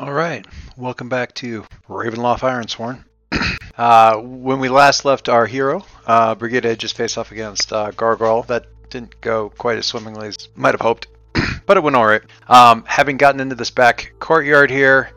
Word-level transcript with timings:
All 0.00 0.14
right, 0.14 0.46
welcome 0.78 1.10
back 1.10 1.34
to 1.34 1.66
Ravenloft 1.86 2.38
Ironsworn. 2.38 3.04
uh, 3.76 4.16
when 4.16 4.58
we 4.58 4.70
last 4.70 5.04
left 5.04 5.28
our 5.28 5.44
hero, 5.44 5.84
uh, 6.06 6.34
just 6.34 6.96
faced 6.96 7.18
off 7.18 7.32
against 7.32 7.70
uh, 7.70 7.90
Gargoyle. 7.90 8.44
That 8.44 8.64
didn't 8.88 9.20
go 9.20 9.50
quite 9.50 9.76
as 9.76 9.84
swimmingly 9.84 10.28
as 10.28 10.48
might 10.56 10.72
have 10.72 10.80
hoped, 10.80 11.08
but 11.66 11.76
it 11.76 11.82
went 11.82 11.96
all 11.96 12.06
right. 12.06 12.22
Um, 12.48 12.82
having 12.86 13.18
gotten 13.18 13.42
into 13.42 13.54
this 13.54 13.70
back 13.70 14.14
courtyard 14.20 14.70
here, 14.70 15.10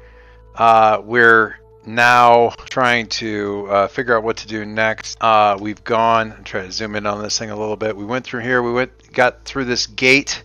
uh, 0.56 1.02
we're 1.02 1.56
now 1.86 2.50
trying 2.50 3.08
to 3.08 3.68
uh, 3.70 3.88
figure 3.88 4.18
out 4.18 4.24
what 4.26 4.36
to 4.36 4.48
do 4.48 4.66
next. 4.66 5.18
Uh, 5.24 5.58
we've 5.62 5.82
gone. 5.86 6.34
I'm 6.34 6.44
trying 6.44 6.66
to 6.66 6.74
zoom 6.74 6.98
in 6.98 7.06
on 7.06 7.24
this 7.24 7.40
thing 7.40 7.52
a 7.52 7.58
little 7.58 7.78
bit. 7.78 7.96
We 7.96 8.04
went 8.04 8.26
through 8.26 8.42
here. 8.42 8.62
We 8.62 8.74
went, 8.74 9.14
got 9.14 9.46
through 9.46 9.64
this 9.64 9.88
gate. 9.88 10.44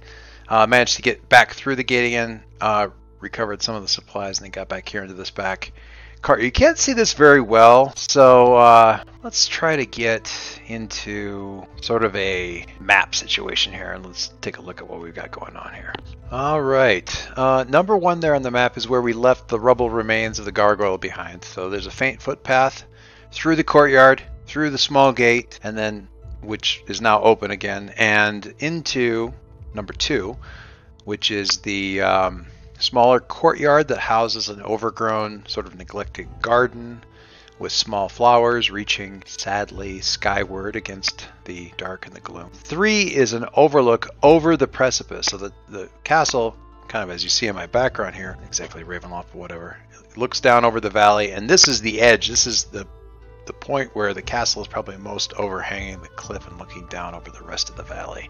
Uh, 0.48 0.64
managed 0.68 0.95
to 0.95 1.02
get 1.02 1.29
back 1.29 1.55
through 1.55 1.75
the 1.75 1.82
gate 1.82 2.07
again. 2.07 2.45
Recovered 3.21 3.62
some 3.62 3.75
of 3.75 3.82
the 3.82 3.89
supplies 3.89 4.39
and 4.39 4.45
then 4.45 4.50
got 4.50 4.69
back 4.69 4.89
here 4.89 5.03
into 5.03 5.14
this 5.14 5.30
back 5.30 5.73
cart. 6.22 6.43
You 6.43 6.50
can't 6.50 6.79
see 6.79 6.93
this 6.93 7.13
very 7.13 7.41
well, 7.41 7.93
so 7.96 8.54
uh, 8.57 9.03
let's 9.22 9.49
try 9.49 9.77
to 9.77 9.86
get 9.86 10.61
into 10.67 11.64
sort 11.81 12.04
of 12.04 12.14
a 12.17 12.64
map 12.81 13.14
situation 13.14 13.72
here 13.72 13.93
and 13.93 14.04
let's 14.04 14.32
take 14.41 14.58
a 14.58 14.63
look 14.63 14.81
at 14.81 14.89
what 14.89 15.00
we've 15.00 15.14
got 15.14 15.31
going 15.31 15.57
on 15.57 15.75
here. 15.75 15.93
All 16.31 16.61
right, 16.61 17.29
uh, 17.36 17.64
number 17.68 17.96
one 17.96 18.21
there 18.21 18.35
on 18.35 18.43
the 18.43 18.50
map 18.50 18.77
is 18.77 18.89
where 18.89 19.03
we 19.03 19.13
left 19.13 19.49
the 19.49 19.58
rubble 19.58 19.91
remains 19.91 20.39
of 20.39 20.44
the 20.44 20.53
gargoyle 20.53 20.99
behind. 20.99 21.44
So 21.44 21.71
there's 21.71 21.86
a 21.86 21.91
faint 21.91 22.21
footpath 22.21 22.85
through 23.32 23.57
the 23.57 23.64
courtyard, 23.64 24.22
through 24.46 24.71
the 24.71 24.79
small 24.79 25.13
gate, 25.13 25.58
and 25.63 25.77
then 25.77 26.08
which 26.43 26.82
is 26.86 27.00
now 27.00 27.22
open 27.22 27.50
again, 27.50 27.93
and 27.96 28.55
into 28.58 29.32
number 29.75 29.93
two, 29.93 30.36
which 31.05 31.30
is 31.30 31.58
the 31.58 32.00
um, 32.03 32.47
smaller 32.78 33.20
courtyard 33.20 33.89
that 33.89 33.98
houses 33.98 34.48
an 34.48 34.62
overgrown, 34.62 35.45
sort 35.47 35.67
of 35.67 35.77
neglected 35.77 36.28
garden 36.41 37.03
with 37.59 37.73
small 37.73 38.09
flowers 38.09 38.70
reaching 38.70 39.22
sadly 39.27 40.00
skyward 40.00 40.77
against 40.77 41.27
the 41.44 41.72
dark 41.77 42.06
and 42.06 42.14
the 42.14 42.20
gloom. 42.20 42.50
Three 42.52 43.02
is 43.02 43.33
an 43.33 43.47
overlook 43.55 44.08
over 44.22 44.56
the 44.56 44.69
precipice. 44.69 45.27
So 45.27 45.36
the, 45.36 45.52
the 45.69 45.89
castle, 46.05 46.56
kind 46.86 47.02
of 47.02 47.11
as 47.11 47.25
you 47.25 47.30
see 47.30 47.48
in 47.48 47.56
my 47.56 47.67
background 47.67 48.14
here, 48.14 48.36
exactly 48.47 48.84
Ravenloft 48.84 49.34
whatever, 49.34 49.77
looks 50.17 50.41
down 50.41 50.64
over 50.64 50.80
the 50.80 50.91
valley, 50.91 51.33
and 51.33 51.48
this 51.48 51.69
is 51.69 51.80
the 51.80 52.00
edge. 52.00 52.28
This 52.28 52.47
is 52.47 52.64
the 52.64 52.86
the 53.47 53.52
point 53.55 53.97
where 53.97 54.12
the 54.12 54.20
castle 54.20 54.61
is 54.61 54.69
probably 54.69 54.98
most 54.98 55.33
overhanging 55.34 56.02
the 56.02 56.08
cliff 56.08 56.47
and 56.47 56.58
looking 56.58 56.86
down 56.89 57.14
over 57.14 57.30
the 57.30 57.42
rest 57.42 57.70
of 57.70 57.77
the 57.77 57.83
valley. 57.83 58.28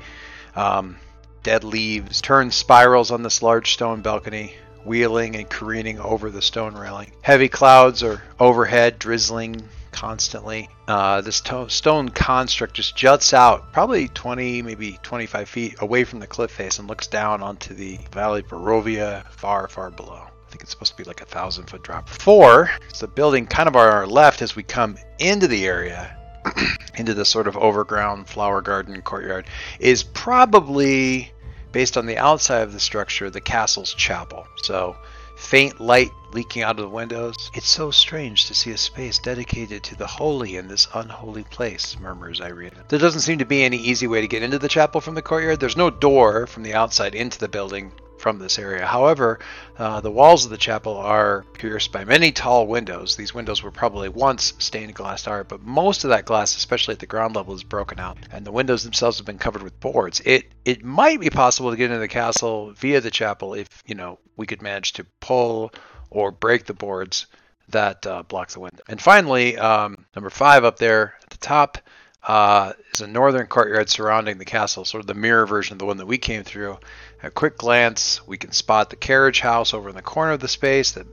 Um, 0.54 0.96
Dead 1.42 1.64
leaves 1.64 2.20
turn 2.20 2.50
spirals 2.50 3.10
on 3.10 3.22
this 3.22 3.42
large 3.42 3.72
stone 3.72 4.02
balcony, 4.02 4.54
wheeling 4.84 5.36
and 5.36 5.48
careening 5.48 5.98
over 6.00 6.30
the 6.30 6.42
stone 6.42 6.74
railing. 6.74 7.12
Heavy 7.22 7.48
clouds 7.48 8.02
are 8.02 8.22
overhead, 8.40 8.98
drizzling 8.98 9.62
constantly. 9.92 10.68
Uh, 10.86 11.20
this 11.20 11.40
to- 11.40 11.68
stone 11.68 12.08
construct 12.08 12.74
just 12.74 12.96
juts 12.96 13.32
out 13.34 13.72
probably 13.72 14.08
20, 14.08 14.62
maybe 14.62 14.98
25 15.02 15.48
feet 15.48 15.76
away 15.80 16.04
from 16.04 16.20
the 16.20 16.26
cliff 16.26 16.50
face 16.50 16.78
and 16.78 16.88
looks 16.88 17.06
down 17.06 17.42
onto 17.42 17.74
the 17.74 17.98
Valley 18.12 18.40
of 18.40 18.48
Barovia 18.48 19.26
far, 19.30 19.68
far 19.68 19.90
below. 19.90 20.22
I 20.22 20.50
think 20.50 20.62
it's 20.62 20.70
supposed 20.70 20.92
to 20.92 20.98
be 20.98 21.04
like 21.04 21.20
a 21.20 21.26
thousand 21.26 21.66
foot 21.66 21.82
drop. 21.82 22.08
Four 22.08 22.70
is 22.92 23.00
the 23.00 23.08
building 23.08 23.46
kind 23.46 23.68
of 23.68 23.76
on 23.76 23.92
our 23.92 24.06
left 24.06 24.40
as 24.40 24.56
we 24.56 24.62
come 24.62 24.96
into 25.18 25.46
the 25.46 25.66
area 25.66 26.17
into 26.96 27.14
the 27.14 27.24
sort 27.24 27.46
of 27.46 27.56
overground 27.56 28.28
flower 28.28 28.60
garden 28.60 29.00
courtyard 29.02 29.46
is 29.78 30.02
probably 30.02 31.32
based 31.72 31.96
on 31.96 32.06
the 32.06 32.18
outside 32.18 32.62
of 32.62 32.72
the 32.72 32.80
structure, 32.80 33.30
the 33.30 33.40
castle's 33.40 33.94
chapel. 33.94 34.46
So, 34.62 34.96
faint 35.36 35.80
light 35.80 36.10
leaking 36.32 36.62
out 36.62 36.78
of 36.78 36.82
the 36.82 36.88
windows. 36.88 37.50
It's 37.54 37.68
so 37.68 37.90
strange 37.90 38.46
to 38.46 38.54
see 38.54 38.72
a 38.72 38.78
space 38.78 39.18
dedicated 39.18 39.84
to 39.84 39.96
the 39.96 40.06
holy 40.06 40.56
in 40.56 40.68
this 40.68 40.88
unholy 40.94 41.44
place, 41.44 41.98
murmurs 42.00 42.40
Irene. 42.40 42.72
There 42.88 42.98
doesn't 42.98 43.20
seem 43.20 43.38
to 43.38 43.44
be 43.44 43.62
any 43.62 43.76
easy 43.76 44.06
way 44.06 44.20
to 44.20 44.28
get 44.28 44.42
into 44.42 44.58
the 44.58 44.68
chapel 44.68 45.00
from 45.00 45.14
the 45.14 45.22
courtyard. 45.22 45.60
There's 45.60 45.76
no 45.76 45.90
door 45.90 46.46
from 46.46 46.64
the 46.64 46.74
outside 46.74 47.14
into 47.14 47.38
the 47.38 47.48
building 47.48 47.92
from 48.18 48.38
this 48.38 48.58
area. 48.58 48.86
However, 48.86 49.38
uh, 49.78 50.00
the 50.00 50.10
walls 50.10 50.44
of 50.44 50.50
the 50.50 50.56
chapel 50.56 50.96
are 50.96 51.44
pierced 51.54 51.92
by 51.92 52.04
many 52.04 52.32
tall 52.32 52.66
windows. 52.66 53.16
These 53.16 53.34
windows 53.34 53.62
were 53.62 53.70
probably 53.70 54.08
once 54.08 54.54
stained 54.58 54.94
glass 54.94 55.26
art, 55.26 55.48
but 55.48 55.62
most 55.62 56.04
of 56.04 56.10
that 56.10 56.24
glass, 56.24 56.56
especially 56.56 56.92
at 56.92 56.98
the 56.98 57.06
ground 57.06 57.36
level, 57.36 57.54
is 57.54 57.64
broken 57.64 57.98
out, 57.98 58.18
and 58.30 58.44
the 58.44 58.52
windows 58.52 58.84
themselves 58.84 59.18
have 59.18 59.26
been 59.26 59.38
covered 59.38 59.62
with 59.62 59.80
boards. 59.80 60.20
It 60.24 60.52
it 60.64 60.84
might 60.84 61.20
be 61.20 61.30
possible 61.30 61.70
to 61.70 61.76
get 61.76 61.90
into 61.90 61.98
the 61.98 62.08
castle 62.08 62.72
via 62.72 63.00
the 63.00 63.10
chapel 63.10 63.54
if 63.54 63.68
you 63.86 63.94
know 63.94 64.18
we 64.36 64.46
could 64.46 64.62
manage 64.62 64.92
to 64.94 65.04
pull 65.20 65.72
or 66.10 66.30
break 66.30 66.64
the 66.64 66.74
boards 66.74 67.26
that 67.70 68.06
uh, 68.06 68.22
block 68.22 68.50
the 68.50 68.60
window. 68.60 68.82
And 68.88 69.00
finally, 69.00 69.58
um, 69.58 70.06
number 70.16 70.30
five 70.30 70.64
up 70.64 70.78
there 70.78 71.14
at 71.22 71.30
the 71.30 71.38
top. 71.38 71.78
Uh, 72.28 72.74
is 72.92 73.00
a 73.00 73.06
northern 73.06 73.46
courtyard 73.46 73.88
surrounding 73.88 74.36
the 74.36 74.44
castle, 74.44 74.84
sort 74.84 75.00
of 75.00 75.06
the 75.06 75.14
mirror 75.14 75.46
version 75.46 75.72
of 75.72 75.78
the 75.78 75.86
one 75.86 75.96
that 75.96 76.04
we 76.04 76.18
came 76.18 76.44
through. 76.44 76.78
At 77.22 77.28
a 77.28 77.30
quick 77.30 77.56
glance, 77.56 78.20
we 78.26 78.36
can 78.36 78.52
spot 78.52 78.90
the 78.90 78.96
carriage 78.96 79.40
house 79.40 79.72
over 79.72 79.88
in 79.88 79.94
the 79.94 80.02
corner 80.02 80.32
of 80.32 80.40
the 80.40 80.46
space. 80.46 80.92
That 80.92 81.06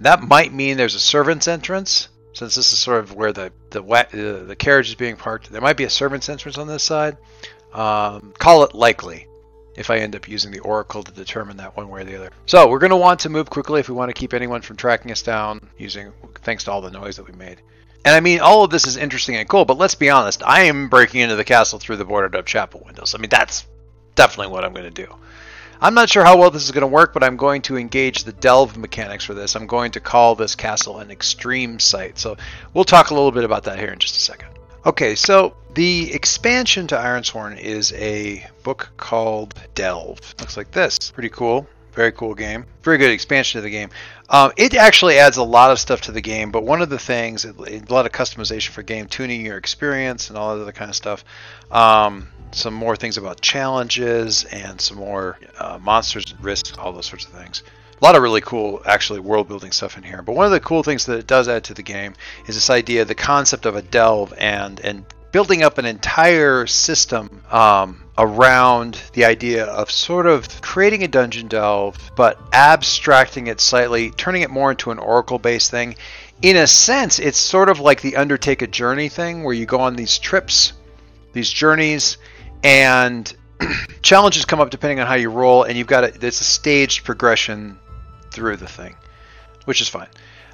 that 0.00 0.22
might 0.22 0.52
mean 0.52 0.76
there's 0.76 0.94
a 0.94 1.00
servant's 1.00 1.48
entrance, 1.48 2.08
since 2.34 2.54
this 2.54 2.70
is 2.70 2.78
sort 2.78 3.00
of 3.00 3.14
where 3.14 3.32
the 3.32 3.50
the 3.70 3.80
the, 3.80 4.44
the 4.46 4.56
carriage 4.56 4.90
is 4.90 4.94
being 4.94 5.16
parked. 5.16 5.50
There 5.50 5.62
might 5.62 5.78
be 5.78 5.84
a 5.84 5.90
servant's 5.90 6.28
entrance 6.28 6.58
on 6.58 6.68
this 6.68 6.82
side. 6.82 7.16
Um, 7.72 8.34
call 8.38 8.62
it 8.64 8.74
likely 8.74 9.26
if 9.74 9.88
I 9.88 9.98
end 9.98 10.16
up 10.16 10.28
using 10.28 10.50
the 10.50 10.58
oracle 10.58 11.02
to 11.02 11.12
determine 11.12 11.56
that 11.58 11.78
one 11.78 11.88
way 11.88 12.02
or 12.02 12.04
the 12.04 12.16
other. 12.16 12.30
So 12.44 12.68
we're 12.68 12.78
going 12.78 12.90
to 12.90 12.96
want 12.96 13.20
to 13.20 13.30
move 13.30 13.48
quickly 13.48 13.80
if 13.80 13.88
we 13.88 13.94
want 13.94 14.10
to 14.10 14.12
keep 14.12 14.34
anyone 14.34 14.60
from 14.60 14.76
tracking 14.76 15.12
us 15.12 15.22
down 15.22 15.66
using 15.78 16.12
thanks 16.42 16.64
to 16.64 16.72
all 16.72 16.82
the 16.82 16.90
noise 16.90 17.16
that 17.16 17.26
we 17.26 17.32
made. 17.32 17.62
And 18.04 18.14
I 18.14 18.20
mean, 18.20 18.40
all 18.40 18.64
of 18.64 18.70
this 18.70 18.86
is 18.86 18.96
interesting 18.96 19.36
and 19.36 19.48
cool, 19.48 19.64
but 19.64 19.78
let's 19.78 19.94
be 19.94 20.10
honest. 20.10 20.42
I 20.44 20.62
am 20.62 20.88
breaking 20.88 21.20
into 21.20 21.36
the 21.36 21.44
castle 21.44 21.78
through 21.78 21.96
the 21.96 22.04
boarded 22.04 22.38
up 22.38 22.46
chapel 22.46 22.82
windows. 22.84 23.14
I 23.14 23.18
mean, 23.18 23.28
that's 23.28 23.66
definitely 24.14 24.52
what 24.52 24.64
I'm 24.64 24.72
going 24.72 24.84
to 24.84 24.90
do. 24.90 25.14
I'm 25.80 25.94
not 25.94 26.08
sure 26.08 26.24
how 26.24 26.36
well 26.36 26.50
this 26.50 26.64
is 26.64 26.72
going 26.72 26.82
to 26.82 26.88
work, 26.88 27.12
but 27.12 27.22
I'm 27.22 27.36
going 27.36 27.62
to 27.62 27.76
engage 27.76 28.24
the 28.24 28.32
delve 28.32 28.76
mechanics 28.76 29.24
for 29.24 29.34
this. 29.34 29.54
I'm 29.54 29.66
going 29.66 29.92
to 29.92 30.00
call 30.00 30.34
this 30.34 30.56
castle 30.56 30.98
an 30.98 31.10
extreme 31.10 31.78
site. 31.78 32.18
So 32.18 32.36
we'll 32.74 32.84
talk 32.84 33.10
a 33.10 33.14
little 33.14 33.30
bit 33.30 33.44
about 33.44 33.64
that 33.64 33.78
here 33.78 33.90
in 33.90 33.98
just 33.98 34.16
a 34.16 34.20
second. 34.20 34.48
Okay, 34.84 35.14
so 35.14 35.54
the 35.74 36.12
expansion 36.12 36.86
to 36.88 36.96
Ironsworn 36.96 37.58
is 37.60 37.92
a 37.92 38.44
book 38.64 38.90
called 38.96 39.54
Delve. 39.74 40.20
Looks 40.40 40.56
like 40.56 40.70
this. 40.72 41.10
Pretty 41.12 41.28
cool. 41.28 41.68
Very 41.98 42.12
cool 42.12 42.36
game. 42.36 42.64
Very 42.84 42.96
good 42.96 43.10
expansion 43.10 43.58
to 43.58 43.62
the 43.62 43.70
game. 43.70 43.90
Um, 44.28 44.52
it 44.56 44.72
actually 44.76 45.18
adds 45.18 45.36
a 45.36 45.42
lot 45.42 45.72
of 45.72 45.80
stuff 45.80 46.02
to 46.02 46.12
the 46.12 46.20
game, 46.20 46.52
but 46.52 46.62
one 46.62 46.80
of 46.80 46.90
the 46.90 46.98
things, 46.98 47.44
a 47.44 47.52
lot 47.88 48.06
of 48.06 48.12
customization 48.12 48.68
for 48.68 48.84
game 48.84 49.08
tuning 49.08 49.44
your 49.44 49.56
experience 49.56 50.28
and 50.28 50.38
all 50.38 50.54
that 50.54 50.62
other 50.62 50.70
kind 50.70 50.90
of 50.90 50.94
stuff. 50.94 51.24
Um, 51.72 52.28
some 52.52 52.72
more 52.72 52.94
things 52.94 53.16
about 53.16 53.40
challenges 53.40 54.44
and 54.44 54.80
some 54.80 54.98
more 54.98 55.40
uh, 55.58 55.80
monsters 55.82 56.30
and 56.30 56.40
risks, 56.44 56.78
all 56.78 56.92
those 56.92 57.06
sorts 57.06 57.24
of 57.24 57.32
things. 57.32 57.64
A 58.00 58.04
lot 58.04 58.14
of 58.14 58.22
really 58.22 58.42
cool, 58.42 58.80
actually, 58.86 59.18
world 59.18 59.48
building 59.48 59.72
stuff 59.72 59.96
in 59.96 60.04
here. 60.04 60.22
But 60.22 60.36
one 60.36 60.46
of 60.46 60.52
the 60.52 60.60
cool 60.60 60.84
things 60.84 61.06
that 61.06 61.18
it 61.18 61.26
does 61.26 61.48
add 61.48 61.64
to 61.64 61.74
the 61.74 61.82
game 61.82 62.14
is 62.46 62.54
this 62.54 62.70
idea, 62.70 63.06
the 63.06 63.16
concept 63.16 63.66
of 63.66 63.74
a 63.74 63.82
delve, 63.82 64.32
and 64.38 64.78
and 64.84 65.04
building 65.32 65.64
up 65.64 65.78
an 65.78 65.84
entire 65.84 66.64
system 66.68 67.42
um, 67.50 68.04
around 68.18 69.00
the 69.12 69.24
idea 69.24 69.64
of 69.64 69.90
sort 69.90 70.26
of 70.26 70.60
creating 70.60 71.04
a 71.04 71.08
dungeon 71.08 71.46
delve, 71.46 71.96
but 72.16 72.38
abstracting 72.52 73.46
it 73.46 73.60
slightly, 73.60 74.10
turning 74.10 74.42
it 74.42 74.50
more 74.50 74.72
into 74.72 74.90
an 74.90 74.98
oracle 74.98 75.38
based 75.38 75.70
thing. 75.70 75.94
In 76.42 76.56
a 76.56 76.66
sense, 76.66 77.18
it's 77.18 77.38
sort 77.38 77.68
of 77.68 77.80
like 77.80 78.00
the 78.00 78.16
Undertake 78.16 78.62
a 78.62 78.66
Journey 78.66 79.08
thing, 79.08 79.44
where 79.44 79.54
you 79.54 79.66
go 79.66 79.80
on 79.80 79.96
these 79.96 80.18
trips, 80.18 80.72
these 81.32 81.50
journeys, 81.50 82.18
and 82.64 83.32
challenges 84.02 84.44
come 84.44 84.60
up 84.60 84.70
depending 84.70 85.00
on 85.00 85.06
how 85.06 85.14
you 85.14 85.30
roll, 85.30 85.62
and 85.62 85.78
you've 85.78 85.86
got 85.86 86.04
a, 86.04 86.26
it's 86.26 86.40
a 86.40 86.44
staged 86.44 87.04
progression 87.04 87.78
through 88.32 88.56
the 88.56 88.68
thing, 88.68 88.96
which 89.64 89.80
is 89.80 89.88
fine. 89.88 90.08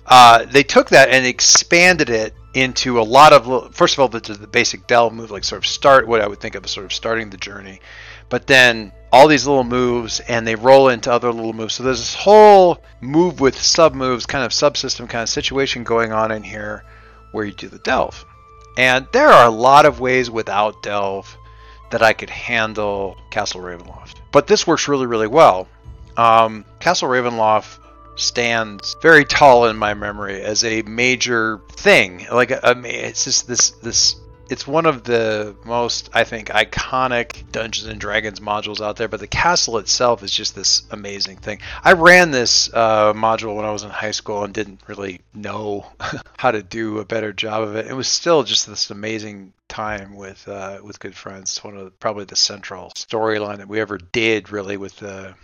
Uh, 0.07 0.45
they 0.45 0.63
took 0.63 0.91
that 0.91 1.09
and 1.09 1.25
expanded 1.25 2.11
it 2.11 2.35
into 2.55 3.01
a 3.01 3.03
lot 3.03 3.33
of 3.33 3.75
first 3.75 3.95
of 3.95 4.01
all 4.01 4.09
the, 4.09 4.21
the 4.21 4.47
basic 4.47 4.87
delve 4.87 5.13
move, 5.13 5.31
like 5.31 5.45
sort 5.45 5.63
of 5.63 5.67
start 5.67 6.07
what 6.07 6.21
I 6.21 6.29
would 6.29 6.41
think 6.41 6.55
of 6.55 6.65
as 6.65 6.71
sort 6.71 6.87
of 6.87 6.93
starting 6.93 7.31
the 7.31 7.37
journey, 7.37 7.81
but 8.29 8.47
then 8.47 8.93
all 9.13 9.29
these 9.29 9.47
little 9.47 9.65
moves 9.65 10.21
and 10.21 10.47
they 10.47 10.55
roll 10.55 10.89
into 10.89 11.13
other 11.13 11.33
little 11.33 11.53
moves. 11.53 11.75
So 11.75 11.83
there's 11.83 11.99
this 11.99 12.15
whole 12.15 12.83
move 13.01 13.41
with 13.41 13.61
sub 13.61 13.95
moves, 13.95 14.27
kind 14.27 14.45
of 14.45 14.53
subsystem 14.53 15.09
kind 15.09 15.23
of 15.23 15.29
situation 15.29 15.85
going 15.85 16.13
on 16.13 16.31
in 16.33 16.43
here 16.43 16.85
where 17.33 17.45
you 17.45 17.53
do 17.53 17.69
the 17.69 17.79
delve. 17.79 18.25
And 18.77 19.07
there 19.13 19.29
are 19.29 19.47
a 19.47 19.51
lot 19.51 19.87
of 19.87 20.01
ways 20.01 20.31
without 20.31 20.83
delve 20.83 21.37
that 21.91 22.03
I 22.03 22.13
could 22.13 22.31
handle 22.31 23.17
Castle 23.31 23.61
Ravenloft. 23.61 24.17
But 24.33 24.47
this 24.49 24.67
works 24.67 24.89
really, 24.89 25.07
really 25.07 25.29
well. 25.29 25.69
Um, 26.17 26.65
Castle 26.81 27.09
Ravenloft 27.09 27.79
stands 28.17 28.97
very 29.03 29.25
tall 29.25 29.67
in 29.67 29.77
my 29.77 29.95
memory 29.95 30.41
as 30.43 30.65
a 30.65 30.83
major 30.83 31.61
thing. 31.71 32.27
Like 32.31 32.53
I 32.65 32.75
mean, 32.75 32.95
it's 32.95 33.25
just 33.25 33.47
this 33.47 33.71
this 33.71 34.17
it's 34.51 34.67
one 34.67 34.87
of 34.87 35.05
the 35.05 35.57
most 35.65 36.11
I 36.13 36.25
think 36.25 36.49
iconic 36.49 37.51
Dungeons 37.51 37.89
and 37.89 38.01
Dragons 38.01 38.41
modules 38.41 38.81
out 38.81 38.97
there. 38.97 39.09
But 39.09 39.21
the 39.21 39.27
castle 39.27 39.79
itself 39.79 40.23
is 40.23 40.31
just 40.31 40.55
this 40.55 40.83
amazing 40.91 41.39
thing. 41.39 41.61
I 41.83 41.93
ran 41.93 42.31
this 42.31 42.73
uh, 42.73 43.13
module 43.15 43.57
when 43.57 43.65
I 43.65 43.73
was 43.73 43.85
in 43.85 43.91
high 43.91 44.11
school 44.11 44.45
and 44.45 44.53
didn't 44.53 44.83
really 44.87 45.21
know 45.33 45.87
how 46.37 46.51
to 46.51 46.63
do 46.63 46.99
a 46.99 47.05
better 47.05 47.33
job 47.33 47.63
of 47.63 47.77
it. 47.77 47.87
It 47.87 47.95
was 47.95 48.09
still 48.09 48.43
just 48.43 48.67
this 48.67 48.91
amazing 48.91 49.53
time 49.69 50.15
with 50.15 50.47
uh, 50.47 50.79
with 50.83 51.01
good 51.01 51.17
friends. 51.17 51.53
It's 51.57 51.65
one 51.65 51.77
of 51.77 51.85
the, 51.85 51.91
probably 51.91 52.25
the 52.25 52.37
central 52.37 52.91
storyline 52.91 53.59
that 53.59 53.69
we 53.69 53.81
ever 53.81 53.99
did 53.99 54.53
really 54.53 54.77
with 54.77 54.97
the 54.97 55.35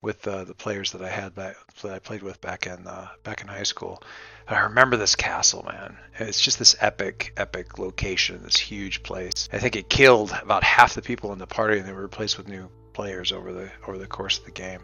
with 0.00 0.26
uh, 0.28 0.44
the 0.44 0.54
players 0.54 0.92
that 0.92 1.02
I 1.02 1.08
had 1.08 1.34
that 1.36 1.56
I 1.84 1.98
played 1.98 2.22
with 2.22 2.40
back 2.40 2.66
in 2.66 2.86
uh, 2.86 3.08
back 3.24 3.40
in 3.40 3.48
high 3.48 3.64
school. 3.64 4.02
I 4.46 4.60
remember 4.60 4.96
this 4.96 5.16
castle, 5.16 5.64
man. 5.68 5.96
It's 6.18 6.40
just 6.40 6.58
this 6.58 6.76
epic, 6.80 7.34
epic 7.36 7.78
location, 7.78 8.42
this 8.42 8.56
huge 8.56 9.02
place. 9.02 9.48
I 9.52 9.58
think 9.58 9.76
it 9.76 9.90
killed 9.90 10.32
about 10.42 10.64
half 10.64 10.94
the 10.94 11.02
people 11.02 11.32
in 11.32 11.38
the 11.38 11.46
party, 11.46 11.78
and 11.78 11.86
they 11.86 11.92
were 11.92 12.02
replaced 12.02 12.38
with 12.38 12.48
new 12.48 12.70
players 12.92 13.32
over 13.32 13.52
the 13.52 13.70
over 13.86 13.98
the 13.98 14.06
course 14.06 14.38
of 14.38 14.44
the 14.44 14.50
game. 14.50 14.80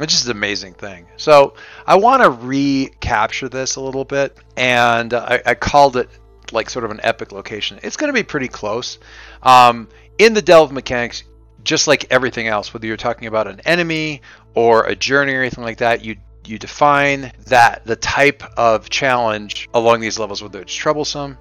It's 0.00 0.14
just 0.14 0.24
an 0.24 0.32
amazing 0.32 0.74
thing. 0.74 1.06
So 1.18 1.54
I 1.86 1.96
want 1.96 2.22
to 2.22 2.30
recapture 2.30 3.50
this 3.50 3.76
a 3.76 3.80
little 3.80 4.06
bit, 4.06 4.36
and 4.56 5.12
I, 5.12 5.42
I 5.44 5.54
called 5.54 5.96
it 5.98 6.08
like 6.52 6.70
sort 6.70 6.84
of 6.86 6.90
an 6.90 7.00
epic 7.02 7.32
location. 7.32 7.78
It's 7.82 7.96
going 7.96 8.08
to 8.08 8.18
be 8.18 8.22
pretty 8.22 8.48
close. 8.48 8.98
Um, 9.42 9.88
in 10.18 10.34
the 10.34 10.42
delve 10.42 10.72
mechanics, 10.72 11.22
just 11.64 11.86
like 11.86 12.06
everything 12.10 12.46
else, 12.46 12.72
whether 12.72 12.86
you're 12.86 12.96
talking 12.96 13.28
about 13.28 13.46
an 13.46 13.60
enemy 13.60 14.22
or 14.54 14.84
a 14.84 14.94
journey 14.94 15.34
or 15.34 15.40
anything 15.40 15.64
like 15.64 15.78
that, 15.78 16.04
you 16.04 16.16
you 16.46 16.58
define 16.58 17.32
that 17.46 17.84
the 17.84 17.96
type 17.96 18.42
of 18.56 18.88
challenge 18.88 19.68
along 19.74 20.00
these 20.00 20.18
levels, 20.18 20.42
whether 20.42 20.60
it's 20.60 20.74
troublesome, 20.74 21.36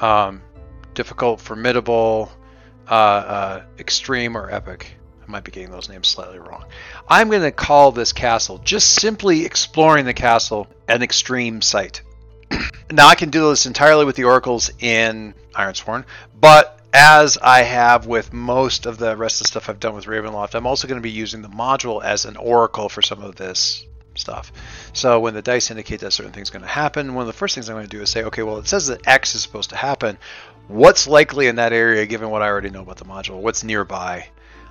um, 0.00 0.42
difficult, 0.94 1.40
formidable, 1.40 2.30
uh, 2.88 2.94
uh, 2.94 3.62
extreme, 3.78 4.36
or 4.36 4.50
epic. 4.50 4.94
I 5.22 5.30
might 5.30 5.44
be 5.44 5.52
getting 5.52 5.70
those 5.70 5.88
names 5.88 6.08
slightly 6.08 6.40
wrong. 6.40 6.64
I'm 7.08 7.30
going 7.30 7.42
to 7.42 7.52
call 7.52 7.92
this 7.92 8.12
castle 8.12 8.58
just 8.58 8.94
simply 8.94 9.44
exploring 9.44 10.04
the 10.04 10.14
castle 10.14 10.66
an 10.88 11.02
extreme 11.02 11.62
site. 11.62 12.02
now 12.90 13.06
I 13.06 13.14
can 13.14 13.30
do 13.30 13.48
this 13.50 13.66
entirely 13.66 14.04
with 14.04 14.16
the 14.16 14.24
oracles 14.24 14.70
in 14.80 15.34
Ironsworn, 15.54 16.04
but 16.38 16.79
as 16.92 17.38
I 17.38 17.62
have 17.62 18.06
with 18.06 18.32
most 18.32 18.86
of 18.86 18.98
the 18.98 19.16
rest 19.16 19.40
of 19.40 19.44
the 19.44 19.48
stuff 19.48 19.68
I've 19.68 19.80
done 19.80 19.94
with 19.94 20.06
Ravenloft, 20.06 20.54
I'm 20.54 20.66
also 20.66 20.88
going 20.88 20.98
to 20.98 21.02
be 21.02 21.10
using 21.10 21.42
the 21.42 21.48
module 21.48 22.02
as 22.02 22.24
an 22.24 22.36
oracle 22.36 22.88
for 22.88 23.02
some 23.02 23.22
of 23.22 23.36
this 23.36 23.86
stuff. 24.16 24.52
So 24.92 25.20
when 25.20 25.34
the 25.34 25.42
dice 25.42 25.70
indicate 25.70 26.00
that 26.00 26.12
certain 26.12 26.32
things 26.32 26.50
going 26.50 26.62
to 26.62 26.68
happen, 26.68 27.14
one 27.14 27.22
of 27.22 27.26
the 27.26 27.32
first 27.32 27.54
things 27.54 27.68
I'm 27.68 27.76
going 27.76 27.86
to 27.86 27.96
do 27.96 28.02
is 28.02 28.10
say, 28.10 28.24
okay, 28.24 28.42
well, 28.42 28.58
it 28.58 28.66
says 28.66 28.88
that 28.88 29.06
X 29.06 29.34
is 29.34 29.42
supposed 29.42 29.70
to 29.70 29.76
happen. 29.76 30.18
What's 30.66 31.06
likely 31.06 31.46
in 31.46 31.56
that 31.56 31.72
area 31.72 32.06
given 32.06 32.30
what 32.30 32.42
I 32.42 32.48
already 32.48 32.70
know 32.70 32.82
about 32.82 32.96
the 32.96 33.04
module? 33.04 33.40
What's 33.40 33.64
nearby? 33.64 34.28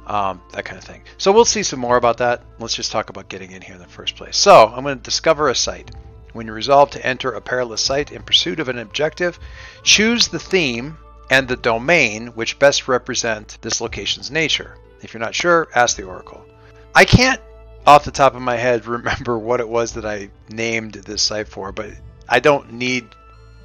Um, 0.07 0.41
that 0.53 0.65
kind 0.65 0.77
of 0.77 0.83
thing. 0.83 1.03
So 1.17 1.31
we'll 1.31 1.45
see 1.45 1.61
some 1.61 1.79
more 1.79 1.95
about 1.95 2.17
that. 2.17 2.41
Let's 2.57 2.73
just 2.73 2.91
talk 2.91 3.09
about 3.09 3.29
getting 3.29 3.51
in 3.51 3.61
here 3.61 3.75
in 3.75 3.81
the 3.81 3.87
first 3.87 4.15
place. 4.15 4.37
So 4.37 4.67
I'm 4.67 4.83
going 4.83 4.97
to 4.97 5.03
discover 5.03 5.49
a 5.49 5.55
site. 5.55 5.91
When 6.33 6.47
you 6.47 6.53
resolve 6.53 6.91
to 6.91 7.05
enter 7.05 7.31
a 7.31 7.41
perilous 7.41 7.81
site 7.81 8.11
in 8.11 8.23
pursuit 8.23 8.59
of 8.59 8.69
an 8.69 8.79
objective, 8.79 9.39
choose 9.83 10.27
the 10.27 10.39
theme 10.39 10.97
and 11.29 11.47
the 11.47 11.55
domain 11.55 12.27
which 12.27 12.59
best 12.59 12.87
represent 12.87 13.57
this 13.61 13.81
location's 13.81 14.31
nature. 14.31 14.75
If 15.01 15.13
you're 15.13 15.21
not 15.21 15.35
sure, 15.35 15.67
ask 15.75 15.95
the 15.95 16.03
Oracle. 16.03 16.45
I 16.95 17.05
can't, 17.05 17.41
off 17.85 18.05
the 18.05 18.11
top 18.11 18.35
of 18.35 18.41
my 18.41 18.55
head, 18.55 18.85
remember 18.87 19.37
what 19.37 19.59
it 19.59 19.69
was 19.69 19.93
that 19.93 20.05
I 20.05 20.29
named 20.49 20.93
this 20.93 21.21
site 21.21 21.47
for, 21.47 21.71
but 21.71 21.91
I 22.27 22.39
don't 22.39 22.73
need 22.73 23.07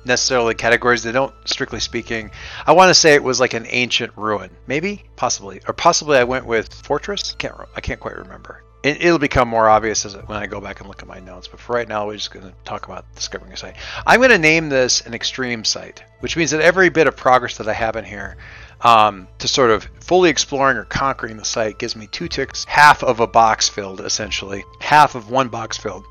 necessarily 0.05 0.55
categories. 0.55 1.03
They 1.03 1.13
don't, 1.13 1.35
strictly 1.47 1.81
speaking. 1.81 2.31
I 2.67 2.73
want 2.73 2.91
to 2.91 2.95
say 2.95 3.15
it 3.15 3.23
was 3.23 3.41
like 3.41 3.55
an 3.55 3.67
ancient 3.69 4.13
ruin, 4.17 4.51
maybe, 4.67 5.05
possibly, 5.17 5.61
or 5.67 5.75
possibly 5.75 6.19
I 6.19 6.25
went 6.25 6.47
with 6.47 6.73
fortress. 6.73 7.35
Can't 7.39 7.55
I 7.75 7.81
can't 7.81 8.01
quite 8.01 8.17
remember 8.17 8.63
it, 8.85 9.03
will 9.03 9.19
become 9.19 9.49
more 9.49 9.69
obvious 9.69 10.05
as 10.05 10.15
when 10.15 10.39
I 10.39 10.47
go 10.47 10.61
back 10.61 10.81
and 10.81 10.89
look 10.89 11.03
at 11.03 11.09
my 11.09 11.19
notes. 11.19 11.49
But 11.49 11.59
for 11.59 11.73
right 11.73 11.89
now, 11.89 12.07
we're 12.07 12.17
just 12.17 12.31
going 12.31 12.47
to 12.47 12.53
talk 12.65 12.87
about 12.87 13.07
discovering 13.15 13.53
a 13.53 13.57
site. 13.57 13.77
I'm 14.07 14.21
going 14.21 14.31
to 14.31 14.39
name 14.39 14.69
this 14.69 15.01
an 15.01 15.15
extreme 15.15 15.65
site, 15.65 16.05
which 16.21 16.37
means 16.37 16.51
that 16.51 16.61
every 16.61 16.91
bit 16.91 17.07
of 17.07 17.17
progress 17.17 17.57
that 17.57 17.69
I 17.69 17.73
have 17.73 17.97
in 17.97 18.05
here 18.05 18.37
um, 18.83 19.27
to 19.39 19.49
sort 19.49 19.71
of 19.71 19.89
fully 20.01 20.29
exploring 20.29 20.77
or 20.77 20.85
conquering 20.85 21.39
the 21.39 21.45
site 21.45 21.79
gives 21.79 21.97
me 21.97 22.07
two 22.07 22.29
ticks, 22.29 22.65
half 22.67 23.03
of 23.03 23.21
a 23.21 23.27
box 23.27 23.69
filled, 23.69 24.03
essentially, 24.03 24.65
half 24.81 25.15
of 25.15 25.31
one 25.31 25.49
box 25.49 25.79
filled 25.79 26.05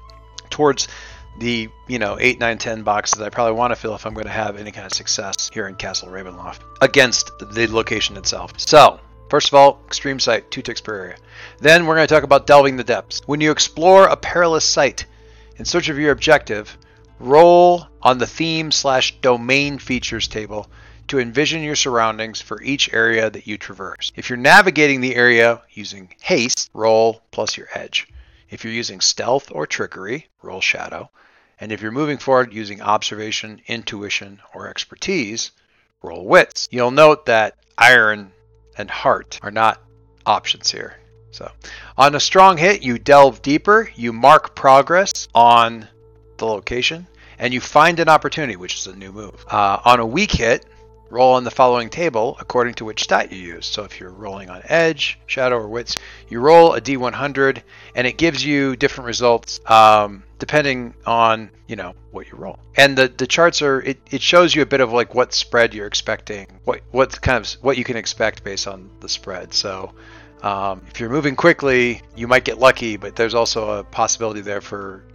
towards 0.49 0.87
the 1.39 1.67
you 1.87 1.97
know 1.97 2.15
eight 2.19 2.39
nine 2.39 2.59
ten 2.59 2.83
boxes 2.83 3.19
I 3.19 3.29
probably 3.29 3.53
want 3.53 3.71
to 3.71 3.75
fill 3.75 3.95
if 3.95 4.05
I'm 4.05 4.13
going 4.13 4.27
to 4.27 4.31
have 4.31 4.55
any 4.55 4.71
kind 4.71 4.85
of 4.85 4.93
success 4.93 5.49
here 5.51 5.67
in 5.67 5.73
Castle 5.73 6.09
Ravenloft 6.09 6.59
against 6.81 7.31
the 7.39 7.67
location 7.71 8.17
itself. 8.17 8.53
So 8.57 8.99
First 9.33 9.47
of 9.47 9.55
all, 9.55 9.81
extreme 9.87 10.19
site, 10.19 10.51
two 10.51 10.61
ticks 10.61 10.79
per 10.79 10.95
area. 10.95 11.17
Then 11.57 11.87
we're 11.87 11.95
going 11.95 12.07
to 12.07 12.13
talk 12.13 12.23
about 12.23 12.45
delving 12.45 12.77
the 12.77 12.83
depths. 12.83 13.19
When 13.25 13.41
you 13.41 13.49
explore 13.49 14.05
a 14.05 14.15
perilous 14.15 14.63
site 14.63 15.07
in 15.55 15.65
search 15.65 15.89
of 15.89 15.97
your 15.97 16.11
objective, 16.11 16.77
roll 17.19 17.87
on 18.03 18.19
the 18.19 18.27
theme 18.27 18.69
slash 18.69 19.19
domain 19.21 19.79
features 19.79 20.27
table 20.27 20.69
to 21.07 21.17
envision 21.17 21.63
your 21.63 21.75
surroundings 21.75 22.41
for 22.41 22.61
each 22.61 22.93
area 22.93 23.27
that 23.31 23.47
you 23.47 23.57
traverse. 23.57 24.11
If 24.15 24.29
you're 24.29 24.37
navigating 24.37 25.01
the 25.01 25.15
area 25.15 25.63
using 25.71 26.13
haste, 26.21 26.69
roll 26.75 27.23
plus 27.31 27.57
your 27.57 27.69
edge. 27.73 28.07
If 28.51 28.63
you're 28.63 28.71
using 28.71 29.01
stealth 29.01 29.49
or 29.51 29.65
trickery, 29.65 30.27
roll 30.43 30.61
shadow. 30.61 31.09
And 31.59 31.71
if 31.71 31.81
you're 31.81 31.91
moving 31.91 32.19
forward 32.19 32.53
using 32.53 32.83
observation, 32.83 33.61
intuition, 33.65 34.43
or 34.53 34.67
expertise, 34.67 35.49
roll 36.03 36.23
wits. 36.23 36.69
You'll 36.69 36.91
note 36.91 37.25
that 37.25 37.55
iron 37.79 38.31
and 38.77 38.89
heart 38.89 39.39
are 39.41 39.51
not 39.51 39.81
options 40.25 40.71
here. 40.71 40.95
So, 41.31 41.51
on 41.97 42.13
a 42.13 42.19
strong 42.19 42.57
hit, 42.57 42.83
you 42.83 42.99
delve 42.99 43.41
deeper, 43.41 43.89
you 43.95 44.13
mark 44.13 44.55
progress 44.55 45.27
on 45.33 45.87
the 46.37 46.45
location, 46.45 47.07
and 47.39 47.53
you 47.53 47.59
find 47.59 47.99
an 47.99 48.07
opportunity, 48.07 48.55
which 48.55 48.75
is 48.75 48.87
a 48.87 48.95
new 48.95 49.11
move. 49.11 49.43
Uh, 49.49 49.79
on 49.83 49.99
a 49.99 50.05
weak 50.05 50.31
hit, 50.31 50.65
roll 51.13 51.35
on 51.35 51.43
the 51.43 51.51
following 51.51 51.89
table 51.89 52.35
according 52.39 52.73
to 52.73 52.85
which 52.85 53.03
stat 53.03 53.31
you 53.31 53.37
use. 53.37 53.65
So 53.65 53.83
if 53.83 53.99
you're 53.99 54.11
rolling 54.11 54.49
on 54.49 54.61
Edge, 54.65 55.19
Shadow, 55.27 55.57
or 55.57 55.67
Wits, 55.67 55.95
you 56.27 56.39
roll 56.39 56.73
a 56.73 56.81
D100, 56.81 57.61
and 57.95 58.07
it 58.07 58.17
gives 58.17 58.43
you 58.43 58.75
different 58.75 59.05
results 59.05 59.61
um, 59.67 60.23
depending 60.39 60.95
on 61.05 61.49
you 61.67 61.75
know 61.75 61.93
what 62.11 62.27
you 62.27 62.37
roll. 62.37 62.59
And 62.75 62.97
the 62.97 63.07
the 63.07 63.27
charts 63.27 63.61
are 63.61 63.79
it, 63.81 63.99
it 64.11 64.21
shows 64.21 64.53
you 64.53 64.63
a 64.63 64.65
bit 64.65 64.81
of 64.81 64.91
like 64.91 65.13
what 65.15 65.33
spread 65.33 65.73
you're 65.73 65.87
expecting, 65.87 66.47
what 66.65 66.81
what 66.91 67.21
kind 67.21 67.45
of 67.45 67.51
what 67.61 67.77
you 67.77 67.83
can 67.83 67.95
expect 67.95 68.43
based 68.43 68.67
on 68.67 68.89
the 68.99 69.09
spread. 69.09 69.53
So. 69.53 69.93
Um, 70.41 70.81
if 70.89 70.99
you're 70.99 71.09
moving 71.09 71.37
quickly, 71.37 72.01
you 72.17 72.27
might 72.27 72.43
get 72.43 72.59
lucky, 72.59 72.97
but 72.97 73.15
there's 73.15 73.33
also 73.33 73.79
a 73.79 73.83
possibility 73.85 74.41
there 74.41 74.59
for 74.59 75.05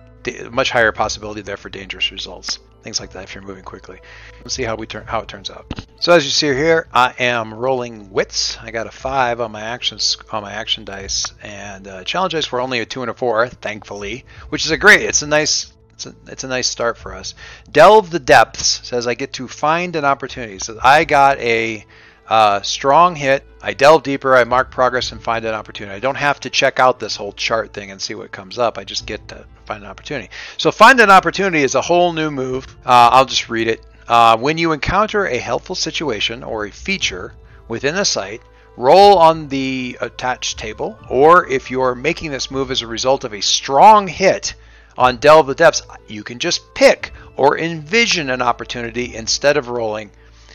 much 0.50 0.70
higher 0.70 0.90
possibility 0.90 1.42
there 1.42 1.58
for 1.58 1.68
dangerous 1.68 2.10
results 2.10 2.58
things 2.82 3.00
like 3.00 3.10
that 3.12 3.24
if 3.24 3.34
you're 3.34 3.44
moving 3.44 3.64
quickly. 3.64 4.00
Let's 4.38 4.54
see 4.54 4.62
how 4.62 4.76
we 4.76 4.86
turn 4.86 5.04
how 5.06 5.20
it 5.20 5.28
turns 5.28 5.50
out. 5.50 5.66
So 6.00 6.12
as 6.12 6.24
you 6.24 6.30
see 6.30 6.46
here, 6.48 6.86
I 6.92 7.14
am 7.18 7.54
rolling 7.54 8.10
wits. 8.10 8.56
I 8.58 8.70
got 8.70 8.86
a 8.86 8.90
five 8.90 9.40
on 9.40 9.50
my 9.52 9.62
actions 9.62 10.16
on 10.30 10.42
my 10.42 10.52
action 10.52 10.84
dice, 10.84 11.32
and 11.42 11.88
uh, 11.88 12.04
challenge 12.04 12.32
dice 12.32 12.50
were 12.52 12.60
only 12.60 12.80
a 12.80 12.86
two 12.86 13.02
and 13.02 13.10
a 13.10 13.14
four, 13.14 13.48
thankfully, 13.48 14.24
which 14.48 14.64
is 14.64 14.70
a 14.70 14.76
great. 14.76 15.02
It's 15.02 15.22
a 15.22 15.26
nice. 15.26 15.72
It's 15.94 16.06
a, 16.06 16.14
it's 16.28 16.44
a 16.44 16.48
nice 16.48 16.68
start 16.68 16.96
for 16.96 17.12
us. 17.12 17.34
Delve 17.72 18.10
the 18.10 18.20
depths 18.20 18.86
says 18.86 19.08
I 19.08 19.14
get 19.14 19.32
to 19.32 19.48
find 19.48 19.96
an 19.96 20.04
opportunity. 20.04 20.60
So 20.60 20.78
I 20.80 21.04
got 21.04 21.38
a 21.40 21.84
uh, 22.28 22.60
strong 22.62 23.16
hit. 23.16 23.44
I 23.62 23.72
delve 23.72 24.02
deeper. 24.02 24.36
I 24.36 24.44
mark 24.44 24.70
progress 24.70 25.12
and 25.12 25.22
find 25.22 25.44
an 25.44 25.54
opportunity. 25.54 25.96
I 25.96 26.00
don't 26.00 26.14
have 26.16 26.40
to 26.40 26.50
check 26.50 26.78
out 26.78 27.00
this 27.00 27.16
whole 27.16 27.32
chart 27.32 27.72
thing 27.72 27.90
and 27.90 28.00
see 28.00 28.14
what 28.14 28.30
comes 28.30 28.58
up. 28.58 28.78
I 28.78 28.84
just 28.84 29.06
get 29.06 29.26
to 29.28 29.46
find 29.64 29.82
an 29.82 29.90
opportunity. 29.90 30.30
So 30.58 30.70
find 30.70 31.00
an 31.00 31.10
opportunity 31.10 31.62
is 31.62 31.74
a 31.74 31.80
whole 31.80 32.12
new 32.12 32.30
move. 32.30 32.66
Uh, 32.84 33.10
I'll 33.12 33.24
just 33.24 33.48
read 33.48 33.68
it. 33.68 33.84
Uh, 34.06 34.36
when 34.36 34.58
you 34.58 34.72
encounter 34.72 35.26
a 35.26 35.38
helpful 35.38 35.74
situation 35.74 36.42
or 36.42 36.66
a 36.66 36.70
feature 36.70 37.34
within 37.66 37.96
a 37.96 38.04
site, 38.04 38.42
roll 38.76 39.18
on 39.18 39.48
the 39.48 39.98
attached 40.00 40.58
table. 40.58 40.98
Or 41.08 41.46
if 41.48 41.70
you're 41.70 41.94
making 41.94 42.30
this 42.30 42.50
move 42.50 42.70
as 42.70 42.82
a 42.82 42.86
result 42.86 43.24
of 43.24 43.34
a 43.34 43.40
strong 43.40 44.06
hit 44.06 44.54
on 44.96 45.16
Delve 45.18 45.46
the 45.46 45.54
Depths, 45.54 45.82
you 46.06 46.22
can 46.24 46.38
just 46.38 46.74
pick 46.74 47.12
or 47.36 47.58
envision 47.58 48.30
an 48.30 48.42
opportunity 48.42 49.14
instead 49.14 49.56
of 49.56 49.68
rolling 49.68 50.10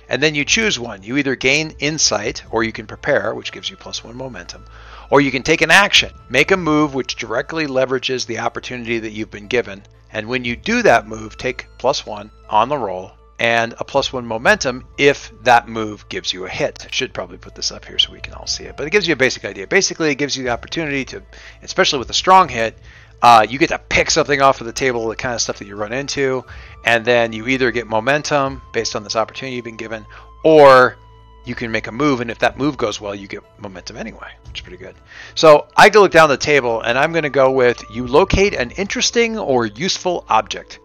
and 0.10 0.22
then 0.22 0.36
you 0.36 0.46
choose 0.46 0.80
one. 0.80 1.04
You 1.04 1.18
either 1.18 1.36
gain 1.36 1.76
insight 1.80 2.44
or 2.52 2.64
you 2.64 2.72
can 2.72 2.88
prepare, 2.88 3.34
which 3.34 3.52
gives 3.52 3.70
you 3.70 3.78
plus 3.78 4.04
one 4.04 4.16
momentum, 4.16 4.66
or 5.10 5.22
you 5.22 5.32
can 5.32 5.44
take 5.44 5.62
an 5.62 5.72
action, 5.72 6.12
make 6.30 6.52
a 6.52 6.58
move 6.58 6.94
which 6.94 7.16
directly 7.16 7.68
leverages 7.68 8.26
the 8.26 8.40
opportunity 8.40 9.00
that 9.00 9.12
you've 9.12 9.32
been 9.32 9.48
given. 9.48 9.84
And 10.12 10.28
when 10.28 10.46
you 10.46 10.56
do 10.56 10.82
that 10.84 11.08
move, 11.08 11.38
take 11.38 11.68
plus 11.78 12.06
one 12.06 12.32
on 12.50 12.70
the 12.70 12.78
roll 12.78 13.14
and 13.40 13.74
a 13.80 13.84
plus 13.84 14.14
one 14.14 14.26
momentum 14.26 14.86
if 14.98 15.32
that 15.44 15.68
move 15.68 16.08
gives 16.08 16.32
you 16.32 16.46
a 16.46 16.50
hit. 16.50 16.86
I 16.86 16.92
should 16.92 17.14
probably 17.14 17.38
put 17.38 17.56
this 17.56 17.72
up 17.72 17.86
here 17.86 18.00
so 18.00 18.12
we 18.12 18.22
can 18.22 18.34
all 18.34 18.48
see 18.48 18.64
it, 18.64 18.78
but 18.78 18.88
it 18.88 18.92
gives 18.92 19.08
you 19.08 19.14
a 19.14 19.18
basic 19.18 19.44
idea. 19.44 19.68
Basically, 19.68 20.12
it 20.12 20.16
gives 20.16 20.38
you 20.38 20.44
the 20.44 20.52
opportunity 20.52 21.04
to, 21.06 21.24
especially 21.62 22.00
with 22.00 22.10
a 22.10 22.14
strong 22.14 22.48
hit, 22.48 22.78
uh, 23.22 23.46
you 23.50 23.58
get 23.60 23.70
to 23.70 23.80
pick 23.80 24.12
something 24.12 24.42
off 24.42 24.62
of 24.62 24.68
the 24.68 24.74
table, 24.74 25.08
the 25.08 25.16
kind 25.16 25.34
of 25.34 25.42
stuff 25.42 25.60
that 25.60 25.68
you 25.68 25.76
run 25.76 25.94
into, 25.94 26.44
and 26.86 27.06
then 27.06 27.34
you 27.34 27.48
either 27.48 27.72
get 27.72 27.88
momentum 27.88 28.62
based 28.74 28.96
on 28.96 29.04
this 29.04 29.16
opportunity 29.16 29.56
you've 29.56 29.66
been 29.66 29.78
given, 29.78 30.06
or 30.44 30.98
you 31.46 31.56
can 31.56 31.72
make 31.72 31.88
a 31.88 31.92
move, 31.92 32.22
and 32.22 32.32
if 32.32 32.40
that 32.40 32.58
move 32.58 32.78
goes 32.78 33.02
well, 33.02 33.14
you 33.14 33.28
get 33.28 33.44
momentum 33.60 33.98
anyway, 33.98 34.32
which 34.48 34.60
is 34.60 34.62
pretty 34.62 34.78
good. 34.78 34.96
So 35.36 35.68
I 35.76 35.90
go 35.90 36.02
look 36.02 36.12
down 36.12 36.30
the 36.30 36.38
table, 36.38 36.82
and 36.82 36.98
I'm 36.98 37.12
going 37.12 37.24
to 37.24 37.30
go 37.30 37.52
with 37.52 37.84
you 37.92 38.08
locate 38.08 38.54
an 38.54 38.72
interesting 38.72 39.38
or 39.38 39.66
useful 39.66 40.26
object. 40.30 40.80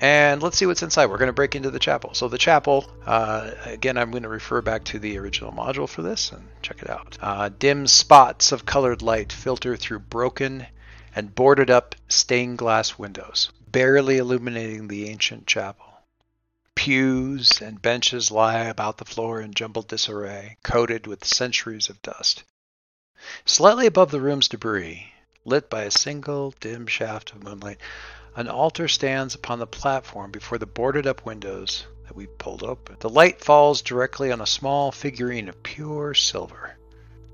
And 0.00 0.42
let's 0.42 0.56
see 0.56 0.64
what's 0.64 0.82
inside. 0.82 1.06
We're 1.06 1.18
going 1.18 1.28
to 1.28 1.34
break 1.34 1.54
into 1.54 1.70
the 1.70 1.78
chapel. 1.78 2.14
So 2.14 2.28
the 2.28 2.38
chapel, 2.38 2.86
uh, 3.04 3.50
again, 3.66 3.98
I'm 3.98 4.10
going 4.10 4.22
to 4.22 4.30
refer 4.30 4.62
back 4.62 4.84
to 4.84 4.98
the 4.98 5.18
original 5.18 5.52
module 5.52 5.86
for 5.86 6.00
this 6.00 6.32
and 6.32 6.42
check 6.62 6.82
it 6.82 6.88
out. 6.88 7.18
Uh, 7.20 7.50
dim 7.58 7.86
spots 7.86 8.50
of 8.50 8.64
colored 8.64 9.02
light 9.02 9.30
filter 9.30 9.76
through 9.76 9.98
broken 9.98 10.66
and 11.14 11.34
boarded 11.34 11.70
up 11.70 11.94
stained 12.08 12.58
glass 12.58 12.98
windows, 12.98 13.50
barely 13.66 14.18
illuminating 14.18 14.88
the 14.88 15.08
ancient 15.08 15.46
chapel. 15.46 15.86
Pews 16.74 17.60
and 17.60 17.82
benches 17.82 18.30
lie 18.30 18.64
about 18.64 18.98
the 18.98 19.04
floor 19.04 19.40
in 19.40 19.52
jumbled 19.52 19.88
disarray, 19.88 20.56
coated 20.62 21.06
with 21.06 21.24
centuries 21.24 21.88
of 21.88 22.00
dust. 22.02 22.42
Slightly 23.44 23.86
above 23.86 24.10
the 24.10 24.20
room's 24.20 24.48
debris, 24.48 25.12
lit 25.44 25.68
by 25.68 25.82
a 25.82 25.90
single 25.90 26.54
dim 26.60 26.86
shaft 26.86 27.32
of 27.32 27.42
moonlight, 27.42 27.78
an 28.34 28.48
altar 28.48 28.88
stands 28.88 29.34
upon 29.34 29.58
the 29.58 29.66
platform 29.66 30.30
before 30.30 30.56
the 30.58 30.66
boarded 30.66 31.06
up 31.06 31.26
windows 31.26 31.84
that 32.04 32.16
we 32.16 32.26
pulled 32.26 32.62
open. 32.62 32.96
The 33.00 33.10
light 33.10 33.44
falls 33.44 33.82
directly 33.82 34.32
on 34.32 34.40
a 34.40 34.46
small 34.46 34.90
figurine 34.90 35.48
of 35.48 35.62
pure 35.62 36.14
silver. 36.14 36.76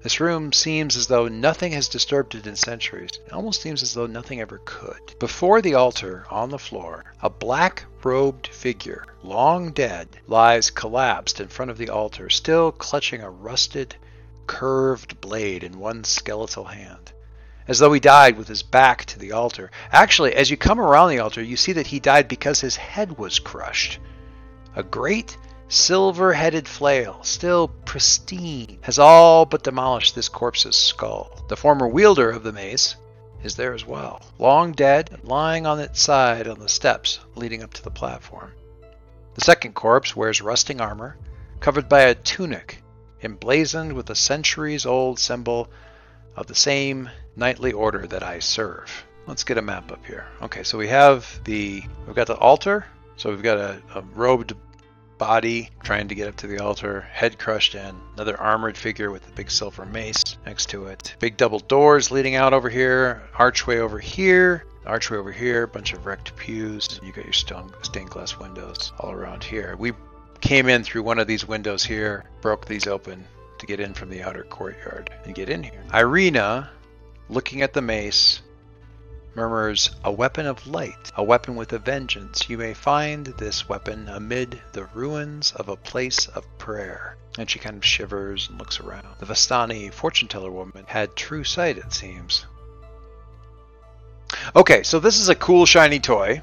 This 0.06 0.20
room 0.20 0.52
seems 0.52 0.96
as 0.96 1.08
though 1.08 1.26
nothing 1.26 1.72
has 1.72 1.88
disturbed 1.88 2.36
it 2.36 2.46
in 2.46 2.54
centuries. 2.54 3.18
It 3.26 3.32
almost 3.32 3.60
seems 3.60 3.82
as 3.82 3.92
though 3.92 4.06
nothing 4.06 4.40
ever 4.40 4.60
could. 4.64 5.18
Before 5.18 5.60
the 5.60 5.74
altar, 5.74 6.26
on 6.30 6.50
the 6.50 6.60
floor, 6.60 7.12
a 7.20 7.28
black 7.28 7.86
robed 8.04 8.46
figure, 8.46 9.04
long 9.24 9.72
dead, 9.72 10.08
lies 10.28 10.70
collapsed 10.70 11.40
in 11.40 11.48
front 11.48 11.72
of 11.72 11.76
the 11.76 11.90
altar, 11.90 12.30
still 12.30 12.70
clutching 12.70 13.20
a 13.20 13.28
rusted, 13.28 13.96
curved 14.46 15.20
blade 15.20 15.64
in 15.64 15.80
one 15.80 16.04
skeletal 16.04 16.66
hand 16.66 17.10
as 17.66 17.80
though 17.80 17.92
he 17.92 17.98
died 17.98 18.38
with 18.38 18.46
his 18.46 18.62
back 18.62 19.06
to 19.06 19.18
the 19.18 19.32
altar. 19.32 19.72
Actually, 19.90 20.36
as 20.36 20.52
you 20.52 20.56
come 20.56 20.78
around 20.78 21.08
the 21.08 21.18
altar, 21.18 21.42
you 21.42 21.56
see 21.56 21.72
that 21.72 21.88
he 21.88 21.98
died 21.98 22.28
because 22.28 22.60
his 22.60 22.76
head 22.76 23.18
was 23.18 23.40
crushed. 23.40 23.98
A 24.76 24.84
great 24.84 25.36
silver 25.68 26.32
headed 26.32 26.68
flail, 26.68 27.22
still 27.22 27.68
pristine, 27.68 28.78
has 28.82 28.98
all 28.98 29.44
but 29.44 29.64
demolished 29.64 30.14
this 30.14 30.28
corpse's 30.28 30.76
skull. 30.76 31.44
The 31.48 31.56
former 31.56 31.88
wielder 31.88 32.30
of 32.30 32.42
the 32.42 32.52
mace 32.52 32.96
is 33.42 33.56
there 33.56 33.74
as 33.74 33.84
well, 33.84 34.22
long 34.38 34.72
dead 34.72 35.20
lying 35.22 35.66
on 35.66 35.80
its 35.80 36.00
side 36.00 36.48
on 36.48 36.58
the 36.58 36.68
steps 36.68 37.20
leading 37.34 37.62
up 37.62 37.72
to 37.74 37.82
the 37.82 37.90
platform. 37.90 38.52
The 39.34 39.44
second 39.44 39.74
corpse 39.74 40.16
wears 40.16 40.40
rusting 40.40 40.80
armor, 40.80 41.16
covered 41.60 41.88
by 41.88 42.02
a 42.02 42.14
tunic 42.14 42.82
emblazoned 43.22 43.92
with 43.92 44.10
a 44.10 44.14
centuries 44.14 44.86
old 44.86 45.18
symbol 45.18 45.68
of 46.36 46.46
the 46.46 46.54
same 46.54 47.10
knightly 47.34 47.72
order 47.72 48.06
that 48.06 48.22
I 48.22 48.38
serve. 48.38 49.04
Let's 49.26 49.44
get 49.44 49.58
a 49.58 49.62
map 49.62 49.90
up 49.90 50.04
here. 50.06 50.26
Okay, 50.42 50.62
so 50.62 50.78
we 50.78 50.88
have 50.88 51.40
the 51.44 51.82
we've 52.06 52.16
got 52.16 52.28
the 52.28 52.36
altar. 52.36 52.86
So 53.16 53.30
we've 53.30 53.42
got 53.42 53.58
a, 53.58 53.82
a 53.94 54.02
robed 54.14 54.54
body 55.18 55.70
trying 55.82 56.08
to 56.08 56.14
get 56.14 56.28
up 56.28 56.36
to 56.36 56.46
the 56.46 56.58
altar, 56.58 57.02
head 57.12 57.38
crushed 57.38 57.74
in, 57.74 57.94
another 58.14 58.38
armored 58.38 58.76
figure 58.76 59.10
with 59.10 59.26
a 59.28 59.32
big 59.32 59.50
silver 59.50 59.84
mace 59.84 60.36
next 60.44 60.70
to 60.70 60.86
it. 60.86 61.16
Big 61.18 61.36
double 61.36 61.58
doors 61.58 62.10
leading 62.10 62.34
out 62.34 62.52
over 62.52 62.68
here, 62.68 63.22
archway 63.38 63.78
over 63.78 63.98
here, 63.98 64.64
archway 64.84 65.18
over 65.18 65.32
here, 65.32 65.66
bunch 65.66 65.92
of 65.92 66.06
wrecked 66.06 66.36
pews. 66.36 67.00
You 67.02 67.12
got 67.12 67.24
your 67.24 67.32
stone 67.32 67.72
stained 67.82 68.10
glass 68.10 68.38
windows 68.38 68.92
all 68.98 69.12
around 69.12 69.42
here. 69.44 69.76
We 69.78 69.92
came 70.40 70.68
in 70.68 70.84
through 70.84 71.02
one 71.02 71.18
of 71.18 71.26
these 71.26 71.46
windows 71.46 71.84
here, 71.84 72.24
broke 72.40 72.66
these 72.66 72.86
open 72.86 73.24
to 73.58 73.66
get 73.66 73.80
in 73.80 73.94
from 73.94 74.10
the 74.10 74.22
outer 74.22 74.44
courtyard 74.44 75.10
and 75.24 75.34
get 75.34 75.48
in 75.48 75.62
here. 75.62 75.82
Irina 75.92 76.70
looking 77.28 77.62
at 77.62 77.72
the 77.72 77.82
mace, 77.82 78.42
murmurs, 79.36 79.90
A 80.02 80.10
weapon 80.10 80.46
of 80.46 80.66
light, 80.66 81.12
a 81.14 81.22
weapon 81.22 81.56
with 81.56 81.70
a 81.74 81.78
vengeance. 81.78 82.48
You 82.48 82.56
may 82.56 82.72
find 82.72 83.26
this 83.26 83.68
weapon 83.68 84.08
amid 84.08 84.62
the 84.72 84.86
ruins 84.86 85.52
of 85.52 85.68
a 85.68 85.76
place 85.76 86.26
of 86.28 86.46
prayer. 86.56 87.18
And 87.38 87.48
she 87.48 87.58
kind 87.58 87.76
of 87.76 87.84
shivers 87.84 88.48
and 88.48 88.58
looks 88.58 88.80
around. 88.80 89.06
The 89.18 89.26
Vistani 89.26 89.92
fortune 89.92 90.26
teller 90.26 90.50
woman 90.50 90.86
had 90.88 91.14
true 91.14 91.44
sight, 91.44 91.76
it 91.76 91.92
seems. 91.92 92.46
Okay, 94.56 94.82
so 94.82 94.98
this 94.98 95.20
is 95.20 95.28
a 95.28 95.34
cool 95.34 95.66
shiny 95.66 96.00
toy, 96.00 96.40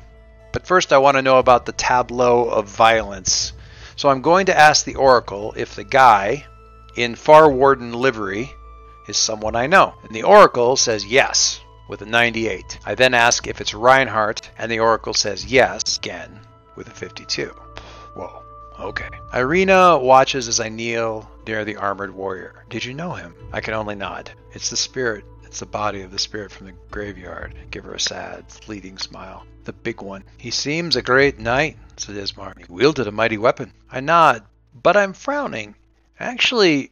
but 0.52 0.68
first 0.68 0.94
I 0.94 1.00
want 1.00 1.18
to 1.18 1.24
know 1.24 1.40
about 1.40 1.66
the 1.66 1.72
tableau 1.72 2.48
of 2.48 2.68
violence. 2.68 3.54
So 3.96 4.08
I'm 4.08 4.22
going 4.22 4.46
to 4.46 4.58
ask 4.58 4.86
the 4.86 4.96
Oracle 4.96 5.56
if 5.58 5.76
the 5.76 5.84
guy 5.84 6.46
in 6.96 7.16
Far 7.16 7.50
Warden 7.50 7.92
livery 7.92 8.54
is 9.08 9.18
someone 9.18 9.56
I 9.56 9.66
know? 9.66 9.96
And 10.04 10.16
the 10.16 10.24
oracle 10.24 10.76
says 10.78 11.06
yes 11.06 11.60
with 11.94 12.02
a 12.02 12.06
98. 12.08 12.80
I 12.88 12.96
then 12.96 13.14
ask 13.14 13.46
if 13.46 13.62
it's 13.62 13.76
Reinhardt, 13.76 14.50
and 14.58 14.72
the 14.72 14.80
oracle 14.80 15.14
says 15.14 15.46
yes 15.46 15.98
again 15.98 16.40
with 16.76 16.88
a 16.88 16.90
52. 16.90 17.50
Whoa. 18.16 18.42
Okay. 18.80 19.10
Irina 19.32 20.00
watches 20.00 20.48
as 20.48 20.60
I 20.60 20.70
kneel 20.70 21.30
near 21.46 21.64
the 21.64 21.76
armored 21.76 22.16
warrior. 22.16 22.66
Did 22.68 22.84
you 22.84 22.96
know 22.96 23.14
him? 23.14 23.36
I 23.52 23.62
can 23.62 23.76
only 23.76 23.94
nod. 23.94 24.32
It's 24.54 24.72
the 24.72 24.76
spirit. 24.76 25.24
It's 25.44 25.60
the 25.60 25.68
body 25.68 26.02
of 26.02 26.10
the 26.10 26.18
spirit 26.18 26.52
from 26.52 26.66
the 26.66 26.74
graveyard. 26.90 27.54
Give 27.70 27.84
her 27.84 27.94
a 27.94 28.00
sad, 28.00 28.52
fleeting 28.52 28.98
smile. 28.98 29.46
The 29.66 29.74
big 29.74 30.02
one. 30.02 30.24
He 30.40 30.50
seems 30.50 30.96
a 30.96 31.04
great 31.04 31.38
knight, 31.38 31.78
said 31.98 32.16
Ismark. 32.16 32.58
He 32.58 32.74
wielded 32.74 33.06
a 33.06 33.12
mighty 33.12 33.38
weapon. 33.38 33.72
I 33.92 34.00
nod, 34.00 34.44
but 34.74 34.98
I'm 34.98 35.14
frowning. 35.14 35.76
Actually, 36.20 36.92